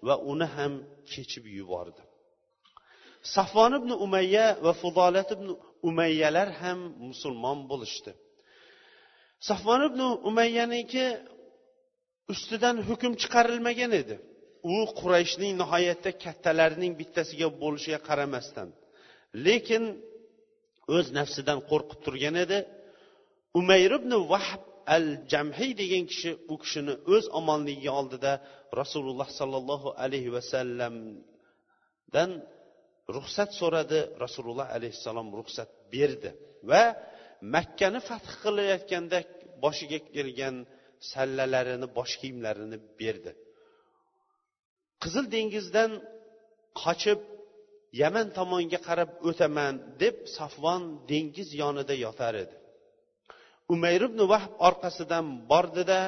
va 0.07 0.15
uni 0.33 0.47
ham 0.57 0.73
kechib 1.13 1.45
yubordi. 1.59 2.03
Safvon 3.35 3.73
ibn 3.81 3.91
umayya 4.05 4.47
va 4.65 4.73
fudolat 4.83 5.29
ibn 5.37 5.49
umayyalar 5.89 6.49
ham 6.61 6.79
musulmon 7.09 7.59
bo'lishdi. 7.71 8.13
Safvon 9.49 9.81
ibn 9.89 10.01
umayyaniki 10.29 11.05
ustidan 12.33 12.77
hukm 12.89 13.13
chiqarilmagan 13.23 13.93
edi. 14.03 14.17
U 14.75 14.77
qurayshning 15.01 15.53
nihoyatda 15.63 16.11
kattalarining 16.25 16.93
bittasiga 17.01 17.49
bo'lishiga 17.63 18.01
qaramasdan 18.09 18.69
lekin 19.47 19.85
o'z 20.97 21.07
nafsidan 21.19 21.59
qo'rqib 21.71 21.99
turgan 22.05 22.37
edi. 22.45 22.59
Umayr 23.61 23.93
ibn 24.01 24.13
vahb 24.33 24.63
al 24.97 25.07
jamhiy 25.33 25.73
degan 25.81 26.05
kishi 26.11 26.31
u 26.53 26.55
kishini 26.63 26.95
o'z 27.15 27.25
omonligi 27.41 27.91
oldida 28.01 28.33
rasululloh 28.81 29.29
sollallohu 29.41 29.89
alayhi 30.05 30.31
vasallamdan 30.37 32.31
ruxsat 33.17 33.51
so'radi. 33.61 34.01
Rasululloh 34.25 34.67
alayhissalom 34.77 35.29
ruxsat 35.39 35.71
berdi 35.95 36.31
va 36.71 36.83
makkani 37.55 38.01
fath 38.09 38.29
qilayotganda 38.43 39.19
boshiga 39.65 39.99
kelgan 40.15 40.57
sallalarini 41.13 41.87
bosh 41.99 42.15
kiyimlarini 42.21 42.79
berdi. 43.01 43.33
Qizil 45.03 45.25
dengizdan 45.35 45.93
qochib 46.83 47.21
yaman 48.03 48.27
tomonga 48.39 48.79
qarab 48.89 49.11
o'taman 49.29 49.75
deb 50.03 50.17
safvon 50.37 50.83
dengiz 51.11 51.49
yonida 51.63 51.95
yotar 52.05 52.35
edi. 52.45 52.55
Umayr 53.75 54.03
ibn 54.09 54.21
vahb 54.33 54.53
orqasidan 54.69 55.27
bordida 55.51 56.01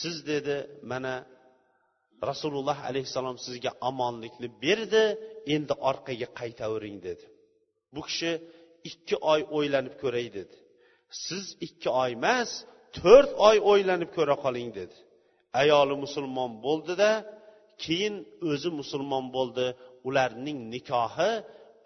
siz 0.00 0.16
dedi 0.30 0.56
mana 0.90 1.14
rasululloh 2.30 2.78
alayhissalom 2.88 3.36
sizga 3.46 3.72
omonlikni 3.90 4.48
berdi 4.64 5.04
endi 5.54 5.74
orqaga 5.90 6.28
qaytavering 6.40 6.96
dedi. 7.08 7.24
Bu 7.94 8.00
kishi 8.08 8.30
ikki 8.90 9.16
oy 9.32 9.40
o'ylanib 9.56 9.94
ko'ray 10.02 10.26
dedi. 10.38 10.56
Siz 11.24 11.44
ikki 11.66 11.88
oy 12.02 12.10
emas 12.18 12.50
to'rt 12.98 13.30
oy 13.48 13.56
o'ylanib 13.70 14.10
ko'ra 14.16 14.34
qoling 14.44 14.70
dedi. 14.78 14.96
Ayoli 15.60 15.94
musulmon 16.04 16.50
bo'ldida 16.66 17.10
keyin 17.84 18.14
o'zi 18.50 18.70
musulmon 18.80 19.24
bo'ldi. 19.36 19.66
Ularning 20.08 20.58
nikohi 20.74 21.32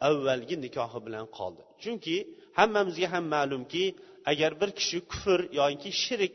avvalgi 0.09 0.57
nikohi 0.67 0.99
bilan 1.07 1.27
qoldi. 1.39 1.63
Chunki 1.83 2.17
hammamizga 2.59 3.09
ham 3.15 3.25
ma'lumki 3.35 3.85
agar 4.31 4.53
bir 4.61 4.71
kishi 4.79 4.99
kufr 5.13 5.41
yoki 5.61 5.91
shirik 6.05 6.35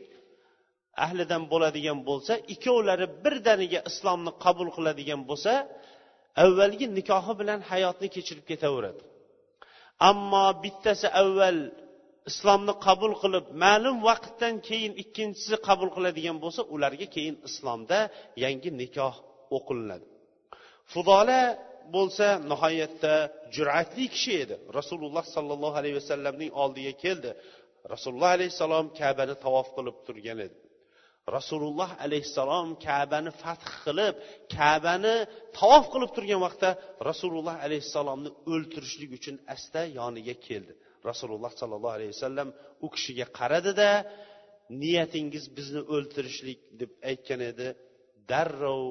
ahlidan 1.04 1.42
bo'ladigan 1.52 1.98
bo'lsa 2.08 2.32
ikkovlari 2.54 3.06
birdaniga 3.24 3.80
islomni 3.90 4.32
qabul 4.44 4.68
qiladigan 4.76 5.20
bo'lsa 5.30 5.52
avvalgi 6.44 6.86
nikohi 6.98 7.32
bilan 7.40 7.60
hayotni 7.70 8.08
kechirib 8.16 8.46
ketaveradi. 8.50 9.02
Ammo 10.10 10.46
bittasi 10.62 11.06
avval 11.22 11.58
islomni 12.30 12.74
qabul 12.86 13.12
qilib 13.22 13.44
ma'lum 13.64 13.96
vaqtdan 14.08 14.54
keyin 14.68 14.92
ikkinchisi 15.02 15.56
qabul 15.68 15.90
qiladigan 15.96 16.36
bo'lsa 16.44 16.62
ularga 16.74 17.06
keyin 17.14 17.36
islomda 17.48 17.98
yangi 18.44 18.70
nikoh 18.80 19.14
o'qilinadi. 19.56 20.06
Fudola 20.92 21.40
bo'lsa 21.96 22.26
nihoyatda 22.50 23.14
jur'atli 23.56 24.04
kishi 24.14 24.32
edi. 24.44 24.54
Rasululloh 24.78 25.24
sollallohu 25.36 25.76
alayhi 25.80 25.96
vasallamning 26.00 26.50
oldiga 26.62 26.92
keldi. 27.04 27.30
Rasululloh 27.94 28.30
alayhissalom 28.36 28.86
kabani 29.00 29.34
tavof 29.44 29.68
qilib 29.76 29.96
turgan 30.06 30.38
edi. 30.46 30.56
Rasululloh 31.36 31.90
alayhissalom 32.04 32.68
kabani 32.86 33.30
fath 33.42 33.64
qilib 33.84 34.14
kabani 34.56 35.16
tavof 35.58 35.84
qilib 35.92 36.10
turgan 36.16 36.40
vaqtda 36.46 36.70
rasululloh 37.10 37.56
alayhissalomni 37.66 38.30
o'ltirishlik 38.52 39.10
uchun 39.18 39.36
asta 39.54 39.80
yoniga 39.98 40.34
keldi. 40.46 40.72
Rasululloh 41.10 41.52
sollallohu 41.60 41.96
alayhi 41.98 42.12
vasallam 42.16 42.48
u 42.84 42.88
kishiga 42.94 43.26
qaradida 43.38 43.90
niyatingiz 44.82 45.44
bizni 45.56 45.82
o'ltirishlik 45.94 46.58
deb 46.80 46.90
aytgan 47.10 47.40
edi. 47.50 47.66
Darrov 48.30 48.84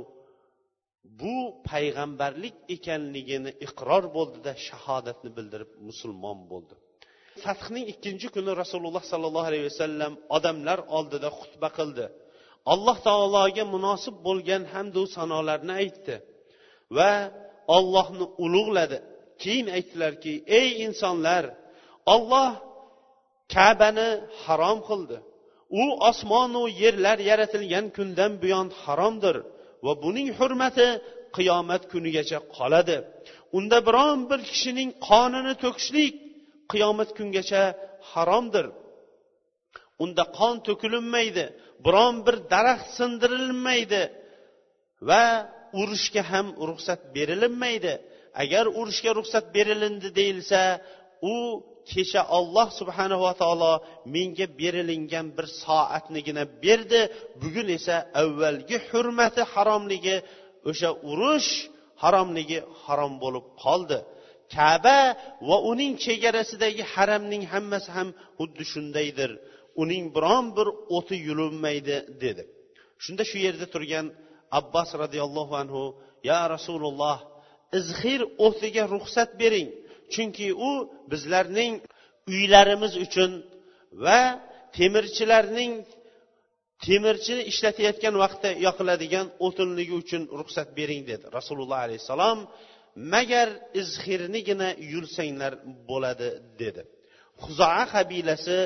bu 1.22 1.36
payg'ambarlik 1.69 2.56
ekanligini 2.76 3.52
iqror 3.65 4.04
bo'ldida 4.17 4.52
shahodatni 4.67 5.30
bildirib 5.38 5.72
musulmon 5.88 6.39
bo'ldi. 6.52 6.76
Fathning 7.43 7.86
ikkinchi 7.93 8.28
kuni 8.36 8.52
rasululloh 8.62 9.04
sollallohu 9.12 9.48
alayhi 9.52 9.65
vasallam 9.72 10.13
odamlar 10.38 10.80
oldida 10.98 11.30
xutba 11.39 11.69
qildi. 11.80 12.06
Alloh 12.73 12.97
taologa 13.08 13.63
munosib 13.76 14.15
bo'lgan 14.28 14.63
hamdu 14.73 15.02
sanolarni 15.15 15.73
aytdi 15.82 16.15
va 16.97 17.12
ollohni 17.78 18.26
ulug'ladi. 18.43 18.97
Keyin 19.43 19.67
aytdilarki 19.78 20.34
ey 20.60 20.67
insonlar 20.86 21.43
olloh 22.13 22.49
kabani 23.54 24.10
harom 24.43 24.80
qildi. 24.89 25.17
U 25.82 25.84
osmonu 26.10 26.63
yerlar 26.82 27.17
yaratilgan 27.30 27.86
kundan 27.97 28.32
buyon 28.41 28.67
haromdir 28.84 29.36
va 29.86 29.93
buning 30.04 30.30
hurmati 30.38 30.88
qiyomat 31.38 31.84
kunigacha 31.91 32.39
qoladi. 32.58 32.97
Unda 33.58 33.78
biron 33.88 34.19
bir 34.30 34.39
kishining 34.49 34.89
qonini 35.08 35.54
to'kishlik 35.63 36.13
qiyomat 36.71 37.10
kungacha 37.17 37.63
haromdir. 38.12 38.65
Unda 40.03 40.23
qon 40.38 40.56
to'kilinmaydi 40.67 41.45
biron 41.86 42.15
bir 42.25 42.36
daraxt 42.53 42.89
sindirilmaydi 42.99 44.01
va 45.10 45.25
urushga 45.82 46.21
ham 46.32 46.47
ruxsat 46.69 47.01
berilinmaydi 47.15 47.93
agar 48.43 48.65
urushga 48.79 49.12
ruxsat 49.19 49.45
berilindi 49.56 50.10
deyilsa 50.19 50.62
u 51.34 51.36
kecha 51.91 52.21
olloh 52.38 52.67
subhanava 52.79 53.32
taolo 53.41 53.73
menga 54.15 54.47
berilingan 54.60 55.27
bir 55.38 55.47
soatnigina 55.63 56.43
berdi. 56.63 57.01
Bugun 57.41 57.67
esa 57.77 57.95
avvalgi 58.21 58.77
hurmati 58.89 59.41
haromligi 59.53 60.17
o'sha 60.69 60.89
urush 61.12 61.51
haromligi 62.03 62.60
harom 62.84 63.13
bo'lib 63.23 63.45
qoldi. 63.63 63.99
Kaba 64.56 64.99
va 65.47 65.58
uning 65.71 65.93
chegarasidagi 66.06 66.84
haramning 66.93 67.43
hammasi 67.53 67.89
ham 67.97 68.10
xuddi 68.38 68.63
shundaydir. 68.71 69.32
Uning 69.82 70.06
biron 70.16 70.46
bir 70.58 70.68
o'ti 70.98 71.16
yulinmaydi 71.28 71.98
dedi. 72.24 72.44
Shunda 73.04 73.24
shu 73.30 73.38
yerda 73.46 73.68
turgan 73.74 74.06
abbos 74.60 74.90
roziyallohu 75.04 75.54
anhu 75.64 75.84
ya 76.30 76.40
rasululloh 76.56 77.18
izhir 77.80 78.22
o'tiga 78.46 78.84
ruxsat 78.96 79.30
bering. 79.42 79.70
Chunki 80.14 80.48
u 80.70 80.72
bizlarning 81.12 81.74
uylarimiz 82.34 82.94
uchun 83.06 83.32
va 84.06 84.22
temirchilarning 84.78 85.74
temirchini 86.86 87.44
ishlatayotgan 87.52 88.16
vaqtda 88.24 88.50
yoqiladigan 88.66 89.28
o'tinligi 89.48 89.94
uchun 90.04 90.22
ruxsat 90.40 90.70
bering 90.80 91.02
dedi 91.12 91.26
rasululloh 91.38 91.80
alayhissalom. 91.86 92.40
Magar 93.14 93.50
izhirnigina 93.82 94.70
yulsanglar 94.94 95.54
bo'ladi 95.90 96.30
dedi. 96.62 96.82
Huzoa 97.44 97.84
qabilasi 97.94 98.58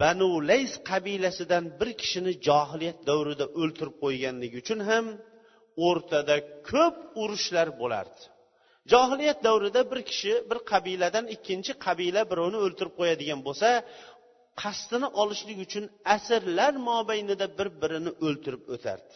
banu 0.00 0.30
lays 0.50 0.72
qabilasidan 0.90 1.64
bir 1.80 1.90
kishini 2.00 2.32
johiliyat 2.48 2.98
davrida 3.08 3.46
o'ltirib 3.60 3.96
qo'yganligi 4.04 4.56
uchun 4.62 4.80
ham 4.90 5.06
o'rtada 5.88 6.36
ko'p 6.70 6.96
urushlar 7.22 7.68
bo'lardi. 7.80 8.22
Johiliyat 8.92 9.38
davrida 9.46 9.80
bir 9.90 10.00
kishi 10.10 10.32
bir 10.50 10.58
qabiladan 10.72 11.26
ikkinchi 11.34 11.72
qabila 11.86 12.22
birovni 12.30 12.58
o'ltirib 12.64 12.94
qo'yadigan 13.00 13.40
bo'lsa 13.46 13.68
qasdini 14.62 15.08
olishlik 15.22 15.58
uchun 15.66 15.84
asrlar 16.16 16.72
mobaynida 16.88 17.46
bir 17.58 17.68
birini 17.82 18.12
o'ltirib 18.26 18.62
o'tardi. 18.74 19.12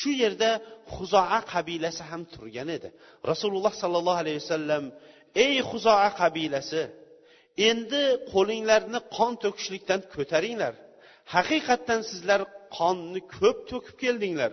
Shu 0.00 0.10
yerda 0.22 0.50
huzoa 0.94 1.40
qabilasi 1.52 2.02
ham 2.10 2.22
turgan 2.34 2.68
edi. 2.76 2.88
Rasululloh 3.30 3.74
sollallohu 3.82 4.20
alayhi 4.24 4.40
vasallam 4.42 4.84
ey 5.44 5.54
huzoa 5.70 6.08
qabilasi 6.20 6.80
endi 7.70 8.02
qo'linglarni 8.32 9.00
qon 9.16 9.32
to'kishlikdan 9.42 10.00
ko'taringlar. 10.14 10.74
Haqiqatdan 11.34 12.00
sizlar 12.10 12.40
qonni 12.78 13.20
ko'p 13.36 13.58
to'kib 13.70 13.96
keldinglar. 14.04 14.52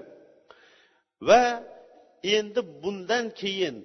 Va 1.28 1.44
endi 2.38 2.62
bundan 2.84 3.26
keyin 3.42 3.76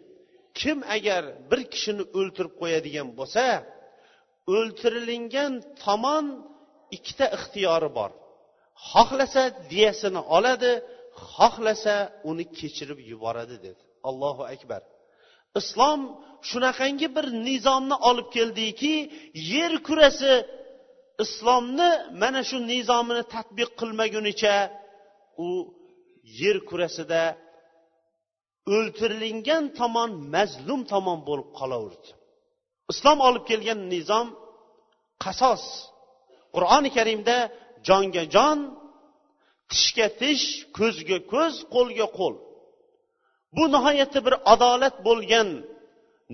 kim 0.61 0.79
agar 0.97 1.23
bir 1.51 1.61
kishini 1.73 2.05
o'ltirib 2.19 2.55
qo'yadigan 2.61 3.09
bo'lsa 3.19 3.45
o'ltirilingan 4.57 5.53
tomon 5.85 6.27
ikkita 6.97 7.27
ixtiyori 7.37 7.91
bor. 7.99 8.11
Xohlasa 8.91 9.43
diyasini 9.73 10.21
oladi 10.37 10.73
xohlasa 11.33 11.97
uni 12.31 12.45
kechirib 12.59 12.99
yuboradi 13.11 13.57
dedi. 13.67 13.83
Allohu 14.09 14.43
akbar. 14.55 14.83
Islom 15.61 16.01
shunaqangi 16.49 17.09
bir 17.17 17.27
nizomni 17.49 17.97
olib 18.09 18.29
keldiki 18.37 18.95
yer 19.53 19.73
kurasi 19.87 20.33
islomni 21.25 21.91
mana 22.23 22.41
shu 22.49 22.57
nizomini 22.73 23.23
tadbiq 23.35 23.71
qilmagunicha 23.81 24.57
u 25.47 25.49
yer 26.41 26.57
kurasida 26.69 27.23
o'ltirilgan 28.75 29.65
tomon 29.79 30.11
mazlum 30.35 30.81
tomon 30.93 31.19
bo'lib 31.29 31.49
qolaverdi. 31.59 32.09
Islom 32.93 33.19
olib 33.29 33.45
kelgan 33.51 33.81
nizom 33.95 34.27
qasos. 35.25 35.63
Qur'oni 36.55 36.91
karimda 36.99 37.37
jonga 37.89 38.25
jon 38.35 38.59
tishga 39.71 40.09
tish 40.21 40.47
ko'zga 40.79 41.19
ko'z 41.33 41.55
qo'lga 41.75 42.07
qo'l. 42.19 42.35
Bu 43.57 43.65
nihoyatda 43.75 44.21
bir 44.27 44.35
adolat 44.53 44.97
bo'lgan 45.09 45.49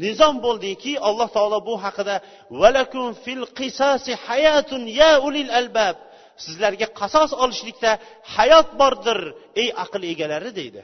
nizom 0.04 0.36
bo'ldiki 0.46 0.92
alloh 1.08 1.28
taolo 1.36 1.58
bu 1.68 1.74
haqida 1.84 2.16
valakum 2.60 3.06
fil 3.24 3.44
qisasi 3.58 4.12
hayatun 4.26 4.82
ya 5.00 5.12
ulil 5.26 5.50
albab. 5.60 5.96
Sizlarga 6.44 6.86
qasos 7.00 7.30
olishlikda 7.42 7.90
hayot 8.34 8.68
bordir 8.80 9.18
ey 9.62 9.68
aql 9.84 10.02
egalari 10.12 10.50
deydi. 10.60 10.82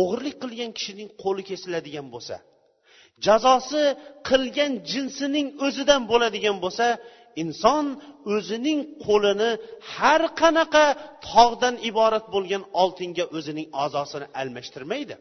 O'g'irlik 0.00 0.36
qilgan 0.42 0.70
kishining 0.78 1.08
qo'li 1.22 1.42
kesiladigan 1.50 2.06
bo'lsa 2.14 2.36
jazosi 3.26 3.82
qilgan 4.28 4.72
jinsining 4.92 5.48
o'zidan 5.66 6.02
bo'ladigan 6.10 6.56
bo'lsa 6.64 6.86
inson 7.42 7.86
o'zining 8.34 8.80
qo'lini 9.06 9.50
har 9.94 10.22
qanaqa 10.40 10.86
tog'dan 11.30 11.74
iborat 11.90 12.26
bo'lgan 12.34 12.62
oltinga 12.82 13.24
o'zining 13.36 13.66
a'zosini 13.84 14.26
almashtirmaydi. 14.40 15.14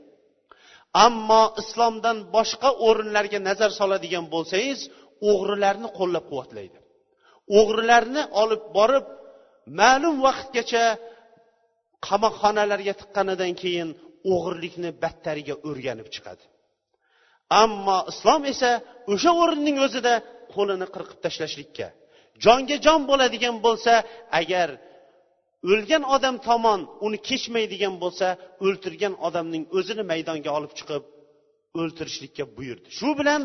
Ammo 1.05 1.43
islomdan 1.61 2.17
boshqa 2.35 2.69
o'rinlarga 2.87 3.39
nazar 3.49 3.71
soladigan 3.79 4.25
bo'lsangiz 4.33 4.79
o'g'rilarni 5.31 5.89
qo'llab 5.97 6.25
quvvatlaydi. 6.29 6.77
O'g'rilarni 7.59 8.23
olib 8.41 8.63
borib 8.77 9.05
ma'lum 9.79 10.15
vaqtgacha 10.27 10.85
qamoqxonalarga 12.07 12.93
tiqqanidan 13.01 13.53
keyin 13.61 13.89
o'g'irlikni 14.33 14.89
battariga 15.03 15.55
o'rganib 15.69 16.07
chiqadi. 16.15 16.43
Ammo 17.63 17.97
islom 18.11 18.41
esa 18.53 18.71
o'sha 19.13 19.31
o'rinning 19.43 19.77
o'zida 19.85 20.13
qo'lini 20.55 20.87
qirqib 20.95 21.19
tashlashlikka 21.25 21.87
jonga 22.45 22.77
jon 22.85 23.01
bo'ladigan 23.09 23.55
bo'lsa 23.65 23.93
agar 24.39 24.69
o'lgan 25.71 26.03
odam 26.15 26.35
tomon 26.47 26.79
uni 27.05 27.17
kechmaydigan 27.29 27.95
bo'lsa 28.03 28.27
o'ltirgan 28.65 29.13
odamning 29.27 29.63
o'zini 29.77 30.03
maydonga 30.11 30.51
olib 30.57 30.73
chiqib 30.79 31.03
o'ltirishlikka 31.81 32.43
buyurdi. 32.57 32.87
Shu 32.99 33.09
bilan 33.19 33.41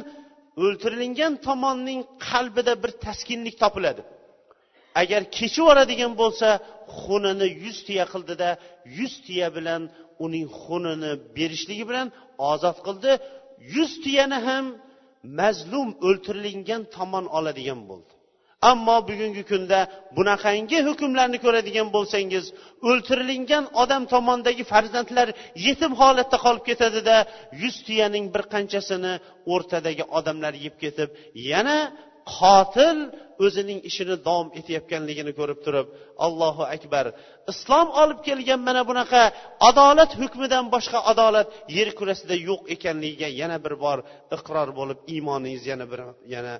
o'ltirilgan 0.64 1.32
tomonning 1.46 2.00
qalbida 2.28 2.72
bir 2.82 2.92
taskinlik 3.04 3.56
topiladi. 3.62 4.02
Agar 5.02 5.22
kechib 5.36 5.62
yuboradigan 5.62 6.12
bo'lsa 6.22 6.48
xunini 7.00 7.48
yuz 7.64 7.78
tiya 7.86 8.04
qildida 8.12 8.48
yuz 8.98 9.14
tiya 9.26 9.48
bilan 9.56 9.82
uning 10.24 10.46
xunini 10.62 11.12
berishligi 11.36 11.84
bilan 11.90 12.08
ozod 12.52 12.78
qildi. 12.86 13.12
Yuz 13.74 13.92
tiyani 14.04 14.38
ham 14.46 14.64
mazlum 15.40 15.88
o'ltirilgan 16.06 16.82
tomon 16.96 17.24
oladigan 17.38 17.80
bo'ldi. 17.90 18.12
Ammo 18.70 18.96
bugungi 19.08 19.42
kunda 19.50 19.78
bunaqangi 20.16 20.78
hukmlarni 20.88 21.38
ko'radigan 21.44 21.88
bo'lsangiz 21.96 22.44
o'ltirilgan 22.88 23.64
odam 23.82 24.02
tomondagi 24.12 24.64
farzandlar 24.72 25.28
yetim 25.66 25.92
holatda 26.00 26.38
qolib 26.44 26.64
ketadida 26.70 27.16
yuz 27.62 27.76
tuyaning 27.86 28.24
bir 28.34 28.42
qanchasini 28.54 29.12
o'rtadagi 29.54 30.04
odamlar 30.18 30.54
yeb 30.64 30.74
ketib 30.82 31.08
yana 31.50 31.78
qotil 32.36 32.98
o'zining 33.44 33.80
ishini 33.90 34.16
davom 34.26 34.48
etayotganligini 34.58 35.32
ko'rib 35.38 35.58
turib 35.66 35.86
allohu 36.26 36.62
akbar. 36.76 37.04
Islom 37.52 37.88
olib 38.02 38.20
kelgan 38.26 38.60
mana 38.68 38.82
bunaqa 38.90 39.22
adolat 39.68 40.10
hukmidan 40.20 40.64
boshqa 40.74 40.98
adolat 41.12 41.48
yer 41.76 41.88
kurasida 41.98 42.34
yo'q 42.48 42.60
ekanligiga 42.74 43.28
yana 43.40 43.56
bir 43.64 43.74
bor 43.84 43.98
iqror 44.36 44.68
bo'lib 44.78 44.98
iymoningiz 45.14 45.62
yana 45.72 45.84
bir 45.92 46.00
yana 46.34 46.54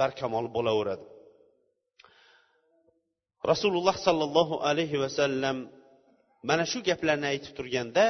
barkamol 0.00 0.46
bo'laveradi. 0.56 1.04
Rasululloh 3.52 3.96
sollallohu 4.06 4.54
alayhi 4.68 4.96
vasallam 5.04 5.56
mana 6.48 6.64
shu 6.72 6.78
gaplarni 6.88 7.26
aytib 7.32 7.52
turganda 7.58 8.04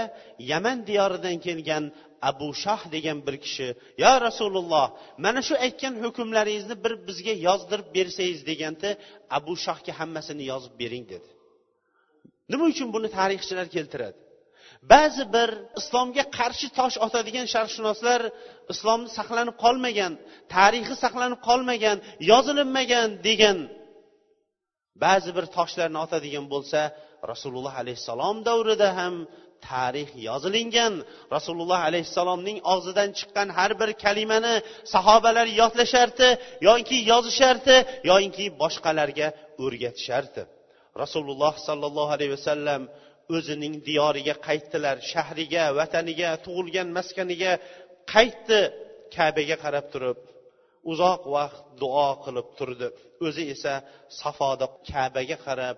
yaman 0.52 0.78
diyoridan 0.88 1.36
kelgan 1.46 1.84
abu 2.30 2.48
shoh 2.64 2.80
degan 2.94 3.18
bir 3.26 3.36
kishi 3.44 3.68
yo 4.04 4.12
rasululloh 4.26 4.86
mana 5.24 5.40
shu 5.48 5.54
aytgan 5.66 5.94
hukmlaringizni 6.04 6.76
bir 6.84 6.92
bizga 7.08 7.34
yozdirib 7.46 7.88
bersangiz 7.96 8.40
deganda 8.50 8.88
abu 9.38 9.52
shohga 9.66 9.92
hammasini 10.00 10.44
yozib 10.52 10.74
bering 10.80 11.04
dedi. 11.12 11.28
Nima 12.50 12.64
uchun 12.72 12.88
buni 12.94 13.08
tarixchilar 13.18 13.66
keltiradi? 13.76 14.18
Ba'zi 14.92 15.24
bir 15.34 15.50
islomga 15.80 16.24
qarshi 16.38 16.68
tosh 16.78 16.96
otadigan 17.06 17.46
sharqshunoslar 17.54 18.20
islomni 18.72 19.10
saqlanib 19.18 19.56
qolmagan 19.64 20.12
tarixi 20.56 20.94
saqlanib 21.04 21.40
qolmagan 21.48 21.96
yozilinmagan 22.30 23.08
degan 23.28 23.58
ba'zi 25.04 25.30
bir 25.36 25.44
toshlarni 25.56 25.98
otadigan 26.04 26.46
bo'lsa 26.54 26.80
rasululloh 27.32 27.74
alayhissalom 27.82 28.36
davrida 28.48 28.88
ham 29.00 29.14
tarix 29.68 30.10
yozilingan. 30.28 30.94
Rasululloh 31.36 31.80
alayhissalomning 31.88 32.58
og'zidan 32.74 33.08
chiqqan 33.18 33.48
har 33.58 33.72
bir 33.80 33.90
kalimani 34.04 34.54
sahobalar 34.94 35.46
yodlashardi 35.60 36.28
yoki 36.68 36.98
yozishardi 37.12 37.76
yoinki 38.10 38.44
boshqalarga 38.62 39.28
o'rgatishardi. 39.64 40.42
Rasululloh 41.02 41.54
sollallohu 41.68 42.10
alayhi 42.16 42.32
vasallam 42.38 42.82
o'zining 43.36 43.74
diyoriga 43.88 44.34
qaytdilar 44.48 44.96
shahriga 45.12 45.64
vataniga 45.78 46.30
tug'ilgan 46.44 46.88
maskaniga 46.98 47.52
qaytdi 48.12 48.60
kabaga 49.16 49.56
qarab 49.64 49.86
turib. 49.94 50.18
Uzoq 50.92 51.22
vaqt 51.36 51.64
duo 51.82 52.08
qilib 52.24 52.48
turdi. 52.58 52.86
O'zi 53.26 53.42
esa 53.54 53.74
safoda 54.20 54.66
kabaga 54.88 55.36
qarab 55.46 55.76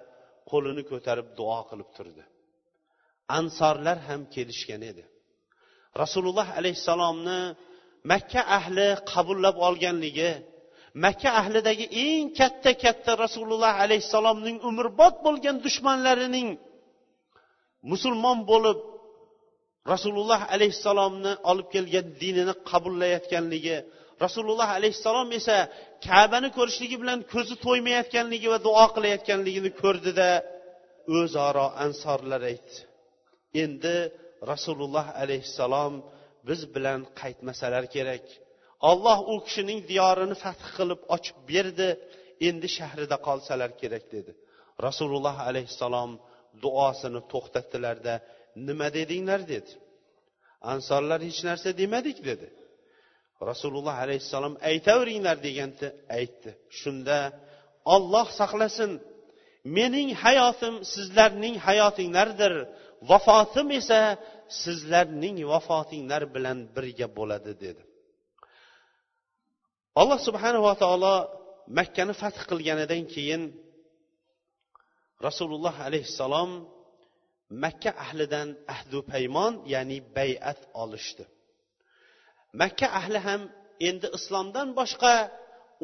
qo'lini 0.51 0.83
ko'tarib 0.91 1.29
duo 1.39 1.61
qilib 1.71 1.91
turdi. 1.97 2.23
Ansorlar 3.39 3.99
ham 4.09 4.21
kelishgan 4.35 4.83
edi. 4.91 5.05
Rasululloh 6.03 6.49
alayhissalomni 6.59 7.41
makka 8.11 8.43
ahli 8.59 8.89
qabullab 9.13 9.57
olganligi 9.69 10.33
makka 11.05 11.31
ahlidagi 11.41 11.87
eng 12.05 12.27
katta 12.39 12.71
katta 12.85 13.13
rasululloh 13.25 13.75
alayhissalomning 13.85 14.57
umrbod 14.69 15.15
bo'lgan 15.27 15.57
dushmanlarining 15.67 16.49
musulmon 17.93 18.39
bo'lib 18.51 18.79
rasululloh 19.93 20.41
alayhissalomni 20.55 21.33
olib 21.51 21.69
kelgan 21.75 22.07
dinini 22.21 22.55
qabullayotganligi 22.71 23.77
rasululloh 24.25 24.69
alayhissalom 24.79 25.29
esa 25.39 25.57
kabani 26.07 26.49
ko'rishligi 26.59 26.97
bilan 27.03 27.19
ko'zi 27.35 27.55
to'ymayotganligi 27.67 28.49
va 28.53 28.59
duo 28.67 28.85
qilayotganligini 28.97 29.71
ko'rdida 29.83 30.29
o'zaro 31.19 31.67
ansorlar 31.85 32.43
aytdi. 32.53 32.79
Endi 33.63 33.97
rasululloh 34.53 35.07
alayhissalom 35.23 35.95
biz 36.49 36.61
bilan 36.75 37.01
qaytmasalar 37.21 37.85
kerak. 37.95 38.25
Olloh 38.91 39.19
u 39.33 39.35
kishining 39.47 39.81
diyorini 39.91 40.37
fath 40.45 40.65
qilib 40.77 41.01
ochib 41.17 41.39
berdi 41.51 41.89
endi 42.49 42.69
shahrida 42.77 43.17
qolsalar 43.29 43.71
kerak 43.81 44.05
dedi. 44.15 44.33
Rasululloh 44.87 45.37
alayhissalom 45.49 46.11
duosini 46.65 47.21
to'xtatdilarda 47.33 48.15
nima 48.69 48.89
dedinglar? 48.99 49.41
dedi. 49.55 49.73
Ansorlar 50.73 51.21
hech 51.29 51.41
narsa 51.49 51.69
demadik 51.83 52.19
dedi. 52.31 52.47
Rasululloh 53.51 53.97
alayhissalom 54.05 54.55
aytaveringlar 54.71 55.37
deganda 55.47 55.89
aytdi. 56.19 56.51
Shunda 56.81 57.19
olloh 57.95 58.27
saqlasin. 58.41 58.91
Mening 59.77 60.09
hayotim 60.25 60.75
sizlarning 60.95 61.55
hayotinglardir. 61.67 62.55
Vafotim 63.11 63.69
esa 63.81 64.01
sizlarning 64.63 65.37
vafotinglar 65.53 66.23
bilan 66.35 66.59
birga 66.77 67.07
bo'ladi 67.19 67.53
dedi. 67.65 67.83
Alloh 70.01 70.19
subhanava 70.29 70.73
taolo 70.83 71.17
makkani 71.79 72.15
fath 72.23 72.41
qilganidan 72.51 73.03
keyin 73.15 73.43
rasululloh 75.27 75.75
alayhissalom 75.87 76.51
makka 77.65 77.91
ahlidan 78.05 78.49
ahdu 78.75 78.99
paymon 79.13 79.53
ya'ni 79.75 79.99
bayat 80.17 80.61
olishdi. 80.83 81.25
Makka 82.61 82.87
ahli 83.01 83.19
ham 83.27 83.43
endi 83.89 84.09
islomdan 84.19 84.69
boshqa 84.81 85.15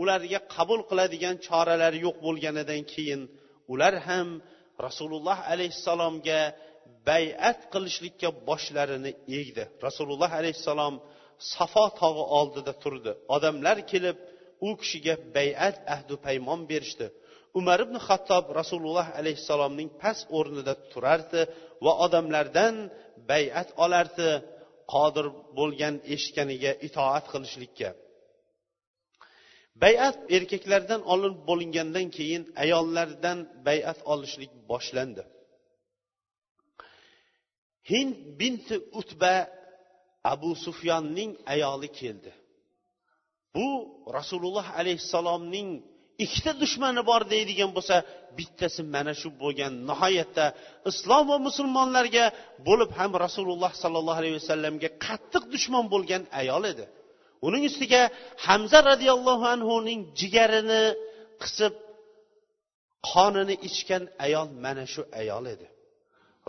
ularga 0.00 0.40
qabul 0.54 0.80
qiladigan 0.90 1.36
choralari 1.46 1.98
yo'q 2.06 2.16
bo'lganidan 2.26 2.82
keyin 2.92 3.20
ular 3.72 3.94
ham 4.08 4.28
rasululloh 4.86 5.38
alayhissalomga 5.52 6.40
bayat 7.08 7.60
qilishlikka 7.72 8.28
boshlarini 8.48 9.12
egdi. 9.40 9.64
Rasululloh 9.86 10.30
alayhissalom 10.40 10.94
safo 11.52 11.86
tog'i 12.00 12.24
oldida 12.38 12.72
turdi. 12.82 13.12
Odamlar 13.36 13.78
kelib 13.90 14.16
u 14.66 14.70
kishiga 14.80 15.14
bayat 15.36 15.76
ahdu 15.94 16.14
paymon 16.26 16.60
berishdi. 16.70 17.06
Umar 17.58 17.78
ibn 17.86 17.96
xattob 18.08 18.44
rasululloh 18.60 19.06
alayhissalomning 19.20 19.90
past 20.02 20.24
o'rnida 20.38 20.74
turardi 20.92 21.42
va 21.84 21.92
odamlardan 22.04 22.74
bayat 23.30 23.68
olardi. 23.84 24.30
Qodir 24.92 25.26
bo'lgan 25.58 25.94
eshitganiga 26.14 26.72
itoat 26.86 27.24
qilishlikka. 27.32 27.90
Bayat 29.82 30.16
erkaklardan 30.36 31.02
olinib 31.12 31.40
bo'lingandan 31.50 32.06
keyin 32.16 32.42
ayollardan 32.62 33.38
bayat 33.66 33.98
olishlik 34.12 34.52
boshlandi. 34.70 35.22
Hind 37.90 38.16
binti 38.40 38.76
utba 39.00 39.34
abu 40.32 40.50
sufyonning 40.64 41.30
ayoli 41.54 41.88
keldi. 42.00 42.32
Bu 43.54 43.68
rasululloh 44.16 44.66
alayhissalomning 44.80 45.70
ikkita 46.24 46.52
dushmani 46.62 47.02
bor 47.10 47.22
deydigan 47.32 47.70
bo'lsa 47.76 47.96
bittasi 48.38 48.80
mana 48.94 49.12
shu 49.20 49.28
bo'lgan. 49.42 49.72
Nihoyatda 49.90 50.44
islom 50.90 51.24
va 51.32 51.36
musulmonlarga 51.48 52.24
bo'lib 52.68 52.90
ham 52.98 53.10
rasululloh 53.24 53.72
sollallohu 53.82 54.18
alayhi 54.22 54.36
vasallamga 54.40 54.88
qattiq 55.06 55.44
dushman 55.54 55.84
bo'lgan 55.94 56.22
ayol 56.40 56.64
edi. 56.72 56.84
Uning 57.46 57.62
ustiga 57.70 58.02
hamza 58.46 58.78
roziyallohu 58.90 59.44
anhuning 59.54 60.00
jigarini 60.20 60.82
qisib 61.42 61.74
qonini 63.10 63.54
ichgan 63.68 64.04
ayol 64.26 64.48
mana 64.64 64.84
shu 64.94 65.02
ayol 65.20 65.44
edi. 65.54 65.66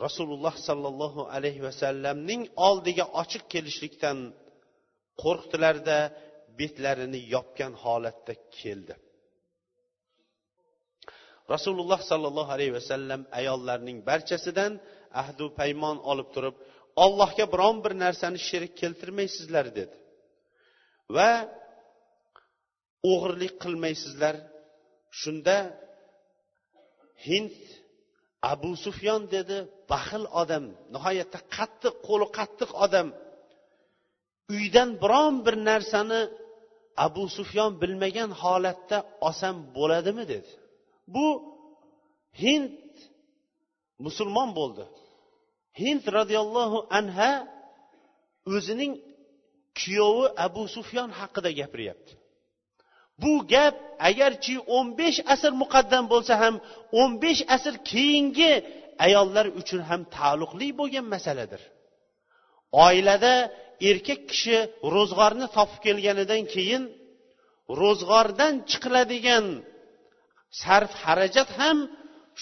Rasululloh 0.05 0.55
sollallohu 0.67 1.21
alayhi 1.35 1.61
vasallamning 1.67 2.41
oldiga 2.67 3.05
ochiq 3.21 3.43
kelishlikdan 3.53 4.17
qo'rqdilarda 5.21 5.97
betlarini 6.59 7.19
yopgan 7.35 7.73
holatda 7.83 8.33
keldi. 8.59 8.95
Rasululloh 11.53 11.99
sollallohu 12.11 12.51
alayhi 12.55 12.73
vasallam 12.79 13.21
ayollarning 13.39 13.97
barchasidan 14.09 14.71
ahdu 15.21 15.45
paymon 15.59 15.97
olib 16.11 16.29
turib 16.35 16.55
ollohga 17.03 17.45
biron 17.53 17.77
bir 17.83 17.93
narsani 18.03 18.39
sherik 18.49 18.73
keltirmaysizlar 18.81 19.65
dedi. 19.79 19.95
Va 21.15 21.31
o'g'irlik 23.11 23.53
qilmaysizlar. 23.63 24.35
Shunda 25.21 25.57
hind 27.27 27.55
abu 28.51 28.71
sufyon 28.85 29.21
dedi 29.35 29.57
baxil 29.91 30.23
odam 30.41 30.65
nihoyatda 30.93 31.39
qattiq 31.55 31.95
qo'li 32.07 32.27
qattiq 32.37 32.71
odam. 32.85 33.07
Uydan 34.55 34.89
biron 35.03 35.35
bir 35.45 35.55
narsani 35.69 36.21
abu 37.05 37.23
sufyon 37.37 37.71
bilmagan 37.81 38.31
holatda 38.41 38.97
olsam 39.27 39.55
bo'ladimi 39.77 40.23
dedi. 40.33 40.51
Bu 41.15 41.27
hind 42.43 42.71
musulmon 44.05 44.49
bo'ldi. 44.59 44.85
Hind 45.81 46.03
roziyallohu 46.17 46.79
anha 46.99 47.31
o'zining 48.55 48.93
kuyovi 49.79 50.25
abu 50.45 50.63
sufyon 50.75 51.09
haqida 51.19 51.51
gapiryapti. 51.59 52.13
Bu 53.21 53.33
gap 53.53 53.75
agarchi 54.09 54.55
o'n 54.75 54.87
besh 54.99 55.19
asr 55.33 55.51
muqaddam 55.63 56.05
bo'lsa 56.13 56.33
ham 56.43 56.55
o'n 57.01 57.11
besh 57.23 57.41
asr 57.55 57.75
keyingi 57.91 58.51
ayollar 59.05 59.45
uchun 59.61 59.81
ham 59.89 60.01
taalluqli 60.15 60.67
bo'lgan 60.79 61.05
masaladir. 61.13 61.61
Oilada 62.85 63.33
erkak 63.89 64.21
kishi 64.31 64.57
ro'zg'orni 64.95 65.47
topib 65.55 65.79
kelganidan 65.85 66.43
keyin 66.53 66.83
ro'zg'ordan 67.81 68.53
chiqiladigan 68.69 69.45
sarf 70.63 70.91
xarajat 71.03 71.49
ham 71.59 71.77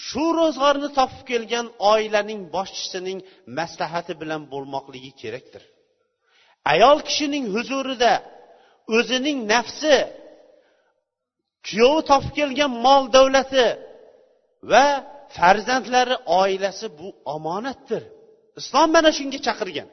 shu 0.06 0.24
ro'zg'orni 0.38 0.88
topib 0.98 1.22
kelgan 1.30 1.66
oilaning 1.92 2.40
boshchisining 2.54 3.18
maslahati 3.58 4.14
bilan 4.22 4.42
bo'lmoqligi 4.52 5.12
kerakdir. 5.22 5.62
Ayol 6.72 6.98
kishining 7.08 7.44
huzurida 7.54 8.12
o'zining 8.96 9.38
nafsi 9.52 9.96
kuyovi 11.66 12.02
topib 12.10 12.32
kelgan 12.38 12.72
mol 12.86 13.02
davlati 13.16 13.66
va 14.72 14.86
farzandlari 15.36 16.16
oilasi 16.42 16.86
bu 16.98 17.08
omonatdir. 17.34 18.02
Islom 18.60 18.88
mana 18.96 19.10
shunga 19.18 19.38
chaqirgan. 19.46 19.88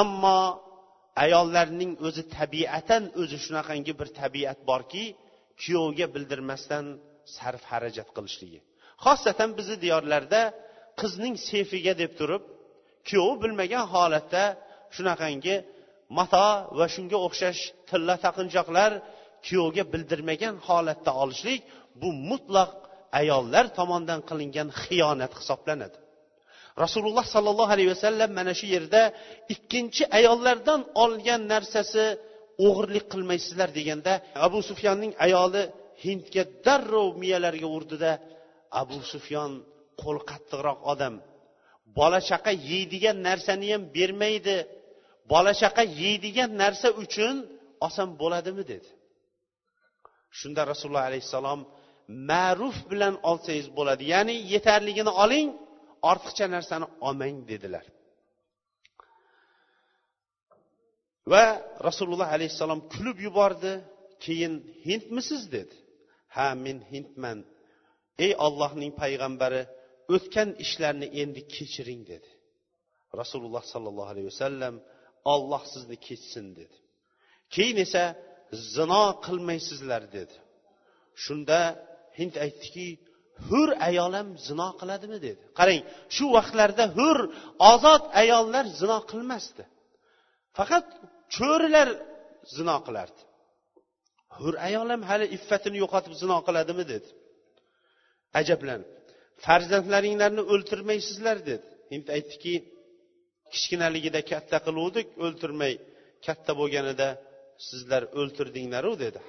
Ammo 0.00 0.40
ayollarning 1.24 1.92
o'zi 2.06 2.22
tabiatan 2.36 3.02
o'zi 3.20 3.36
shunaqangi 3.44 3.92
bir 4.00 4.08
tabiat 4.20 4.58
borki 4.70 5.04
kuyovga 5.62 6.06
bildirmasdan 6.14 6.84
sarf 7.36 7.62
xarajat 7.70 8.08
qilishligi. 8.16 8.58
Xosatan 9.04 9.50
bizni 9.58 9.76
diyorlarda 9.84 10.40
qizning 11.00 11.34
sefiga 11.50 11.94
deb 12.02 12.12
turib 12.18 12.42
kuyovi 13.08 13.36
bilmagan 13.42 13.84
holatda 13.94 14.42
shunaqangi 14.94 15.56
mato 16.18 16.48
va 16.78 16.86
shunga 16.94 17.18
o'xshash 17.26 17.60
tilla 17.88 18.14
taqinchoqlar 18.26 18.92
kuyovga 19.46 19.84
bildirmagan 19.92 20.54
holatda 20.68 21.10
olishlik 21.22 21.60
bu 22.00 22.08
mutlaq 22.30 22.70
ayollar 23.20 23.64
tomonidan 23.78 24.20
qilingan 24.28 24.68
xiyonat 24.82 25.32
hisoblanadi. 25.40 25.98
Rasululloh 26.84 27.26
sollallohu 27.34 27.70
alayhi 27.74 27.90
vasallam 27.94 28.30
mana 28.38 28.52
shu 28.60 28.66
yerda 28.74 29.02
ikkinchi 29.54 30.02
ayollardan 30.18 30.80
olgan 31.04 31.40
narsasi 31.52 32.04
o'g'irlik 32.66 33.04
qilmaysizlar 33.12 33.68
deganda 33.78 34.12
abu 34.46 34.58
sufyonning 34.70 35.12
ayoli 35.26 35.62
hindga 36.04 36.42
darrov 36.66 37.08
miyalariga 37.22 37.68
urdida 37.76 38.10
abu 38.80 38.98
sufyon 39.12 39.50
qo'li 40.02 40.20
qattiqroq 40.30 40.78
odam. 40.92 41.14
Bola 41.98 42.20
chaqa 42.30 42.52
yeydigan 42.70 43.16
narsani 43.28 43.66
ham 43.72 43.82
bermaydi. 43.96 44.56
Bola 45.32 45.52
chaqa 45.62 45.82
yeydigan 46.02 46.50
narsa 46.62 46.88
uchun 47.02 47.34
olsam 47.84 48.08
bo'ladimi? 48.22 48.62
dedi. 48.72 48.88
Shunda 50.38 50.62
rasululloh 50.70 51.04
alayhissalom 51.10 51.60
ma'ruf 52.30 52.76
bilan 52.90 53.14
olsangiz 53.30 53.66
bo'ladi 53.78 54.02
ya'ni 54.14 54.34
yetarligini 54.52 55.12
oling 55.24 55.48
ortiqcha 56.10 56.46
narsani 56.56 56.86
olmang 57.06 57.36
dedilar. 57.50 57.84
Va 61.32 61.44
rasululloh 61.88 62.28
alayhissalom 62.36 62.80
kulib 62.92 63.18
yubordi. 63.26 63.72
Keyin 64.24 64.54
hindmisiz 64.88 65.42
dedi. 65.56 65.76
Ha 66.36 66.48
men 66.64 66.78
hindman. 66.92 67.38
Ey 68.24 68.32
ollohning 68.46 68.92
payg'ambari 69.02 69.62
o'tgan 70.14 70.48
ishlarni 70.64 71.08
endi 71.22 71.40
kechiring 71.54 72.02
dedi. 72.12 72.30
Rasululloh 73.20 73.64
sollallohu 73.72 74.10
alayhi 74.12 74.28
vasallam 74.32 74.74
olloh 75.34 75.62
sizni 75.72 75.96
kechsin 76.06 76.46
dedi. 76.58 76.76
Keyin 77.54 77.78
esa 77.86 78.04
zino 78.74 79.04
qilmaysizlar 79.26 80.02
dedi. 80.16 80.36
Shunda 81.24 81.60
hind 82.18 82.34
aytdiki 82.44 82.86
hur 83.48 83.68
ayol 83.88 84.12
ham 84.18 84.28
zino 84.48 84.68
qiladimi 84.80 85.18
dedi. 85.26 85.42
Qarang 85.58 85.80
shu 86.16 86.26
vaqtlarda 86.36 86.84
hur 86.98 87.18
ozod 87.72 88.04
ayollar 88.22 88.64
zino 88.80 88.98
qilmasdi. 89.10 89.64
Faqat 90.58 90.86
cho'rilar 91.36 91.88
zino 92.56 92.76
qilardi. 92.86 93.20
Hur 94.40 94.54
ayol 94.68 94.88
ham 94.94 95.02
hali 95.10 95.26
iffatini 95.36 95.76
yo'qotib 95.82 96.14
zino 96.22 96.38
qiladimi 96.46 96.84
dedi. 96.92 97.08
Ajablanib 98.40 98.88
farzandlaringlarni 99.44 100.42
o'ltirmaysizlar 100.52 101.36
dedi. 101.50 101.66
Endi 101.94 102.08
aytdiki 102.16 102.54
kichkinaligida 103.52 104.20
katta 104.32 104.58
qiluvdik 104.66 105.06
o'ltirmay 105.24 105.74
katta 106.26 106.52
bo'lganida 106.60 107.08
sizlar 107.68 108.02
o'ltirdinglaru 108.20 108.92
dedi. 109.04 109.20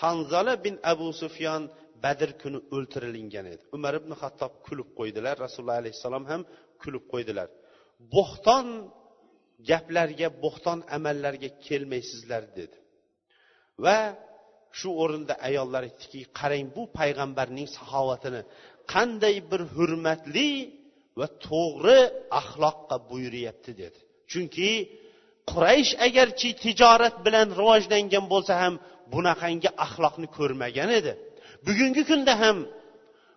Hanzola 0.00 0.54
bin 0.64 0.74
abu 0.92 1.08
sufyon 1.22 1.62
badr 2.04 2.30
kuni 2.42 2.58
o'ltirilingan 2.74 3.46
edi. 3.54 3.62
Umar 3.76 3.94
ibn 4.00 4.12
hattob 4.22 4.52
kulib 4.66 4.88
qo'ydilar 4.98 5.34
rasululloh 5.44 5.78
alayhissalom 5.82 6.24
ham 6.30 6.42
kulib 6.82 7.04
qo'ydilar. 7.12 7.48
Bo'xton 8.14 8.66
gaplarga 9.70 10.28
bo'xton 10.44 10.78
amallarga 10.96 11.50
kelmaysizlar 11.66 12.42
dedi. 12.58 12.76
Va 13.84 13.98
shu 14.78 14.88
o'rinda 15.02 15.34
ayollar 15.48 15.82
aytdiki 15.88 16.20
qarang 16.38 16.66
bu 16.76 16.82
payg'ambarning 16.98 17.68
saxovatini 17.76 18.42
qanday 18.92 19.36
bir 19.50 19.60
hurmatli 19.74 20.50
va 21.18 21.26
to'g'ri 21.46 22.00
axloqqa 22.40 22.96
buyuryapti 23.10 23.72
dedi. 23.82 23.98
Chunki 24.30 24.70
quraysh 25.50 25.92
agarchi 26.06 26.48
tijorat 26.64 27.16
bilan 27.26 27.48
rivojlangan 27.60 28.24
bo'lsa 28.32 28.54
ham 28.62 28.74
bunaqangi 29.14 29.70
axloqni 29.84 30.28
ko'rmagan 30.36 30.90
edi. 30.98 31.12
Bugungi 31.66 32.02
kunda 32.10 32.34
ham 32.42 32.56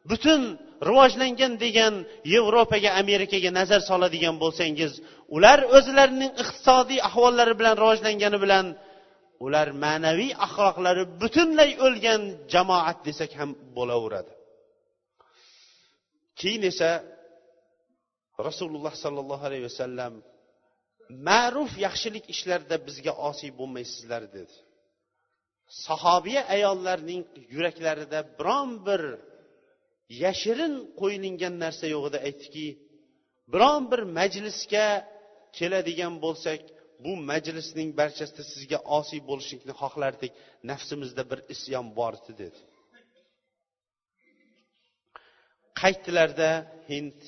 butun 0.09 0.41
rivojlangan 0.89 1.53
degan 1.63 1.93
yevropaga 2.33 2.89
amerikaga 3.01 3.49
nazar 3.59 3.81
soladigan 3.89 4.35
bo'lsangiz 4.43 4.91
ular 5.35 5.59
o'zlarining 5.77 6.31
iqtisodiy 6.43 6.99
ahvollari 7.09 7.53
bilan 7.59 7.75
rivojlangani 7.81 8.37
bilan 8.45 8.65
ular 9.45 9.67
ma'naviy 9.85 10.31
axloqlari 10.45 11.03
butunlay 11.21 11.71
o'lgan 11.85 12.21
jamoat 12.53 12.97
desak 13.07 13.31
ham 13.39 13.49
bo'laveradi. 13.77 14.33
Keyin 16.39 16.63
esa 16.71 16.89
rasululloh 18.47 18.93
sollallohu 19.03 19.43
alayhi 19.49 19.65
vasallam 19.69 20.13
ma'ruf 21.29 21.71
yaxshilik 21.85 22.25
ishlarda 22.33 22.75
bizga 22.87 23.13
osiy 23.29 23.51
bo'lmaysizlar 23.59 24.23
dedi. 24.37 24.55
Sahobiya 25.85 26.41
ayollarning 26.55 27.21
yuraklarida 27.55 28.19
biron 28.37 28.69
bir 28.87 29.01
yashirin 30.23 30.73
qo'yilingan 30.99 31.55
narsa 31.63 31.85
yo'q 31.95 32.03
edi. 32.09 32.17
Aytdiki 32.27 32.67
biron 33.53 33.83
bir 33.91 34.01
majlisga 34.19 34.87
keladigan 35.57 36.13
bo'lsak 36.25 36.61
bu 37.05 37.11
majlisning 37.31 37.89
barchasida 37.99 38.43
sizga 38.53 38.79
osiy 38.97 39.21
bo'lishlikni 39.29 39.73
xohlardik. 39.81 40.31
Nafsimizda 40.71 41.23
bir 41.31 41.39
isyon 41.53 41.85
bor 41.99 42.13
edi 42.19 42.33
dedi. 42.43 42.59
Qaytdilarda 45.81 46.51
hind 46.91 47.19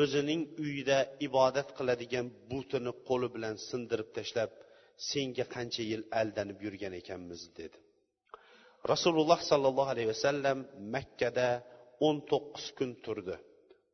o'zining 0.00 0.42
uyida 0.64 0.98
ibodat 1.26 1.68
qiladigan 1.78 2.26
butini 2.50 2.92
qo'li 3.08 3.28
bilan 3.34 3.54
sindirib 3.68 4.10
tashlab 4.16 4.50
senga 5.10 5.44
qancha 5.54 5.82
yil 5.90 6.02
aldanib 6.20 6.58
yurgan 6.66 6.94
ekanmiz 7.00 7.42
dedi. 7.60 7.76
Rasululloh 8.92 9.40
sollallohu 9.50 9.90
alayhi 9.94 10.10
vasallam 10.14 10.58
makkada 10.94 11.48
o'n 12.06 12.16
to'qqiz 12.30 12.66
kun 12.78 12.90
turdi. 13.04 13.36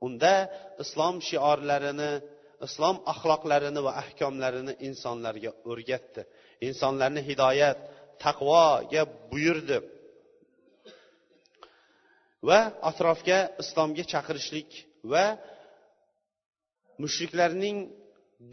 Unda 0.07 0.35
islom 0.83 1.17
shiorlarini 1.29 2.13
islom 2.67 2.97
axloqlarini 3.13 3.81
va 3.87 3.93
ahkomlarini 4.03 4.75
insonlarga 4.89 5.51
o'rgatdi. 5.71 6.23
Insonlarni 6.69 7.23
hidoyat 7.29 7.79
taqvoga 8.25 9.03
buyurdi. 9.31 9.79
Va 12.49 12.61
atrofga 12.91 13.39
islomga 13.63 14.05
chaqirishlik 14.13 14.71
va 15.13 15.25
mushriklarning 17.03 17.79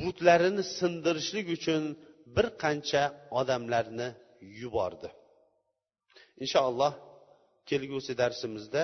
butlarini 0.01 0.63
sindirishlik 0.77 1.47
uchun 1.57 1.83
bir 2.35 2.47
qancha 2.63 3.03
odamlarni 3.39 4.09
yubordi. 4.61 5.09
Inshaalloh 6.43 6.93
kelgusi 7.69 8.13
darsimizda 8.21 8.83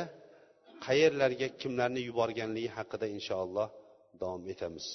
qayerlarga 0.85 1.47
kimlarni 1.61 2.01
yuborganligi 2.07 2.69
haqida 2.77 3.07
inshaalloh 3.17 3.67
davom 4.21 4.43
etamiz. 4.53 4.85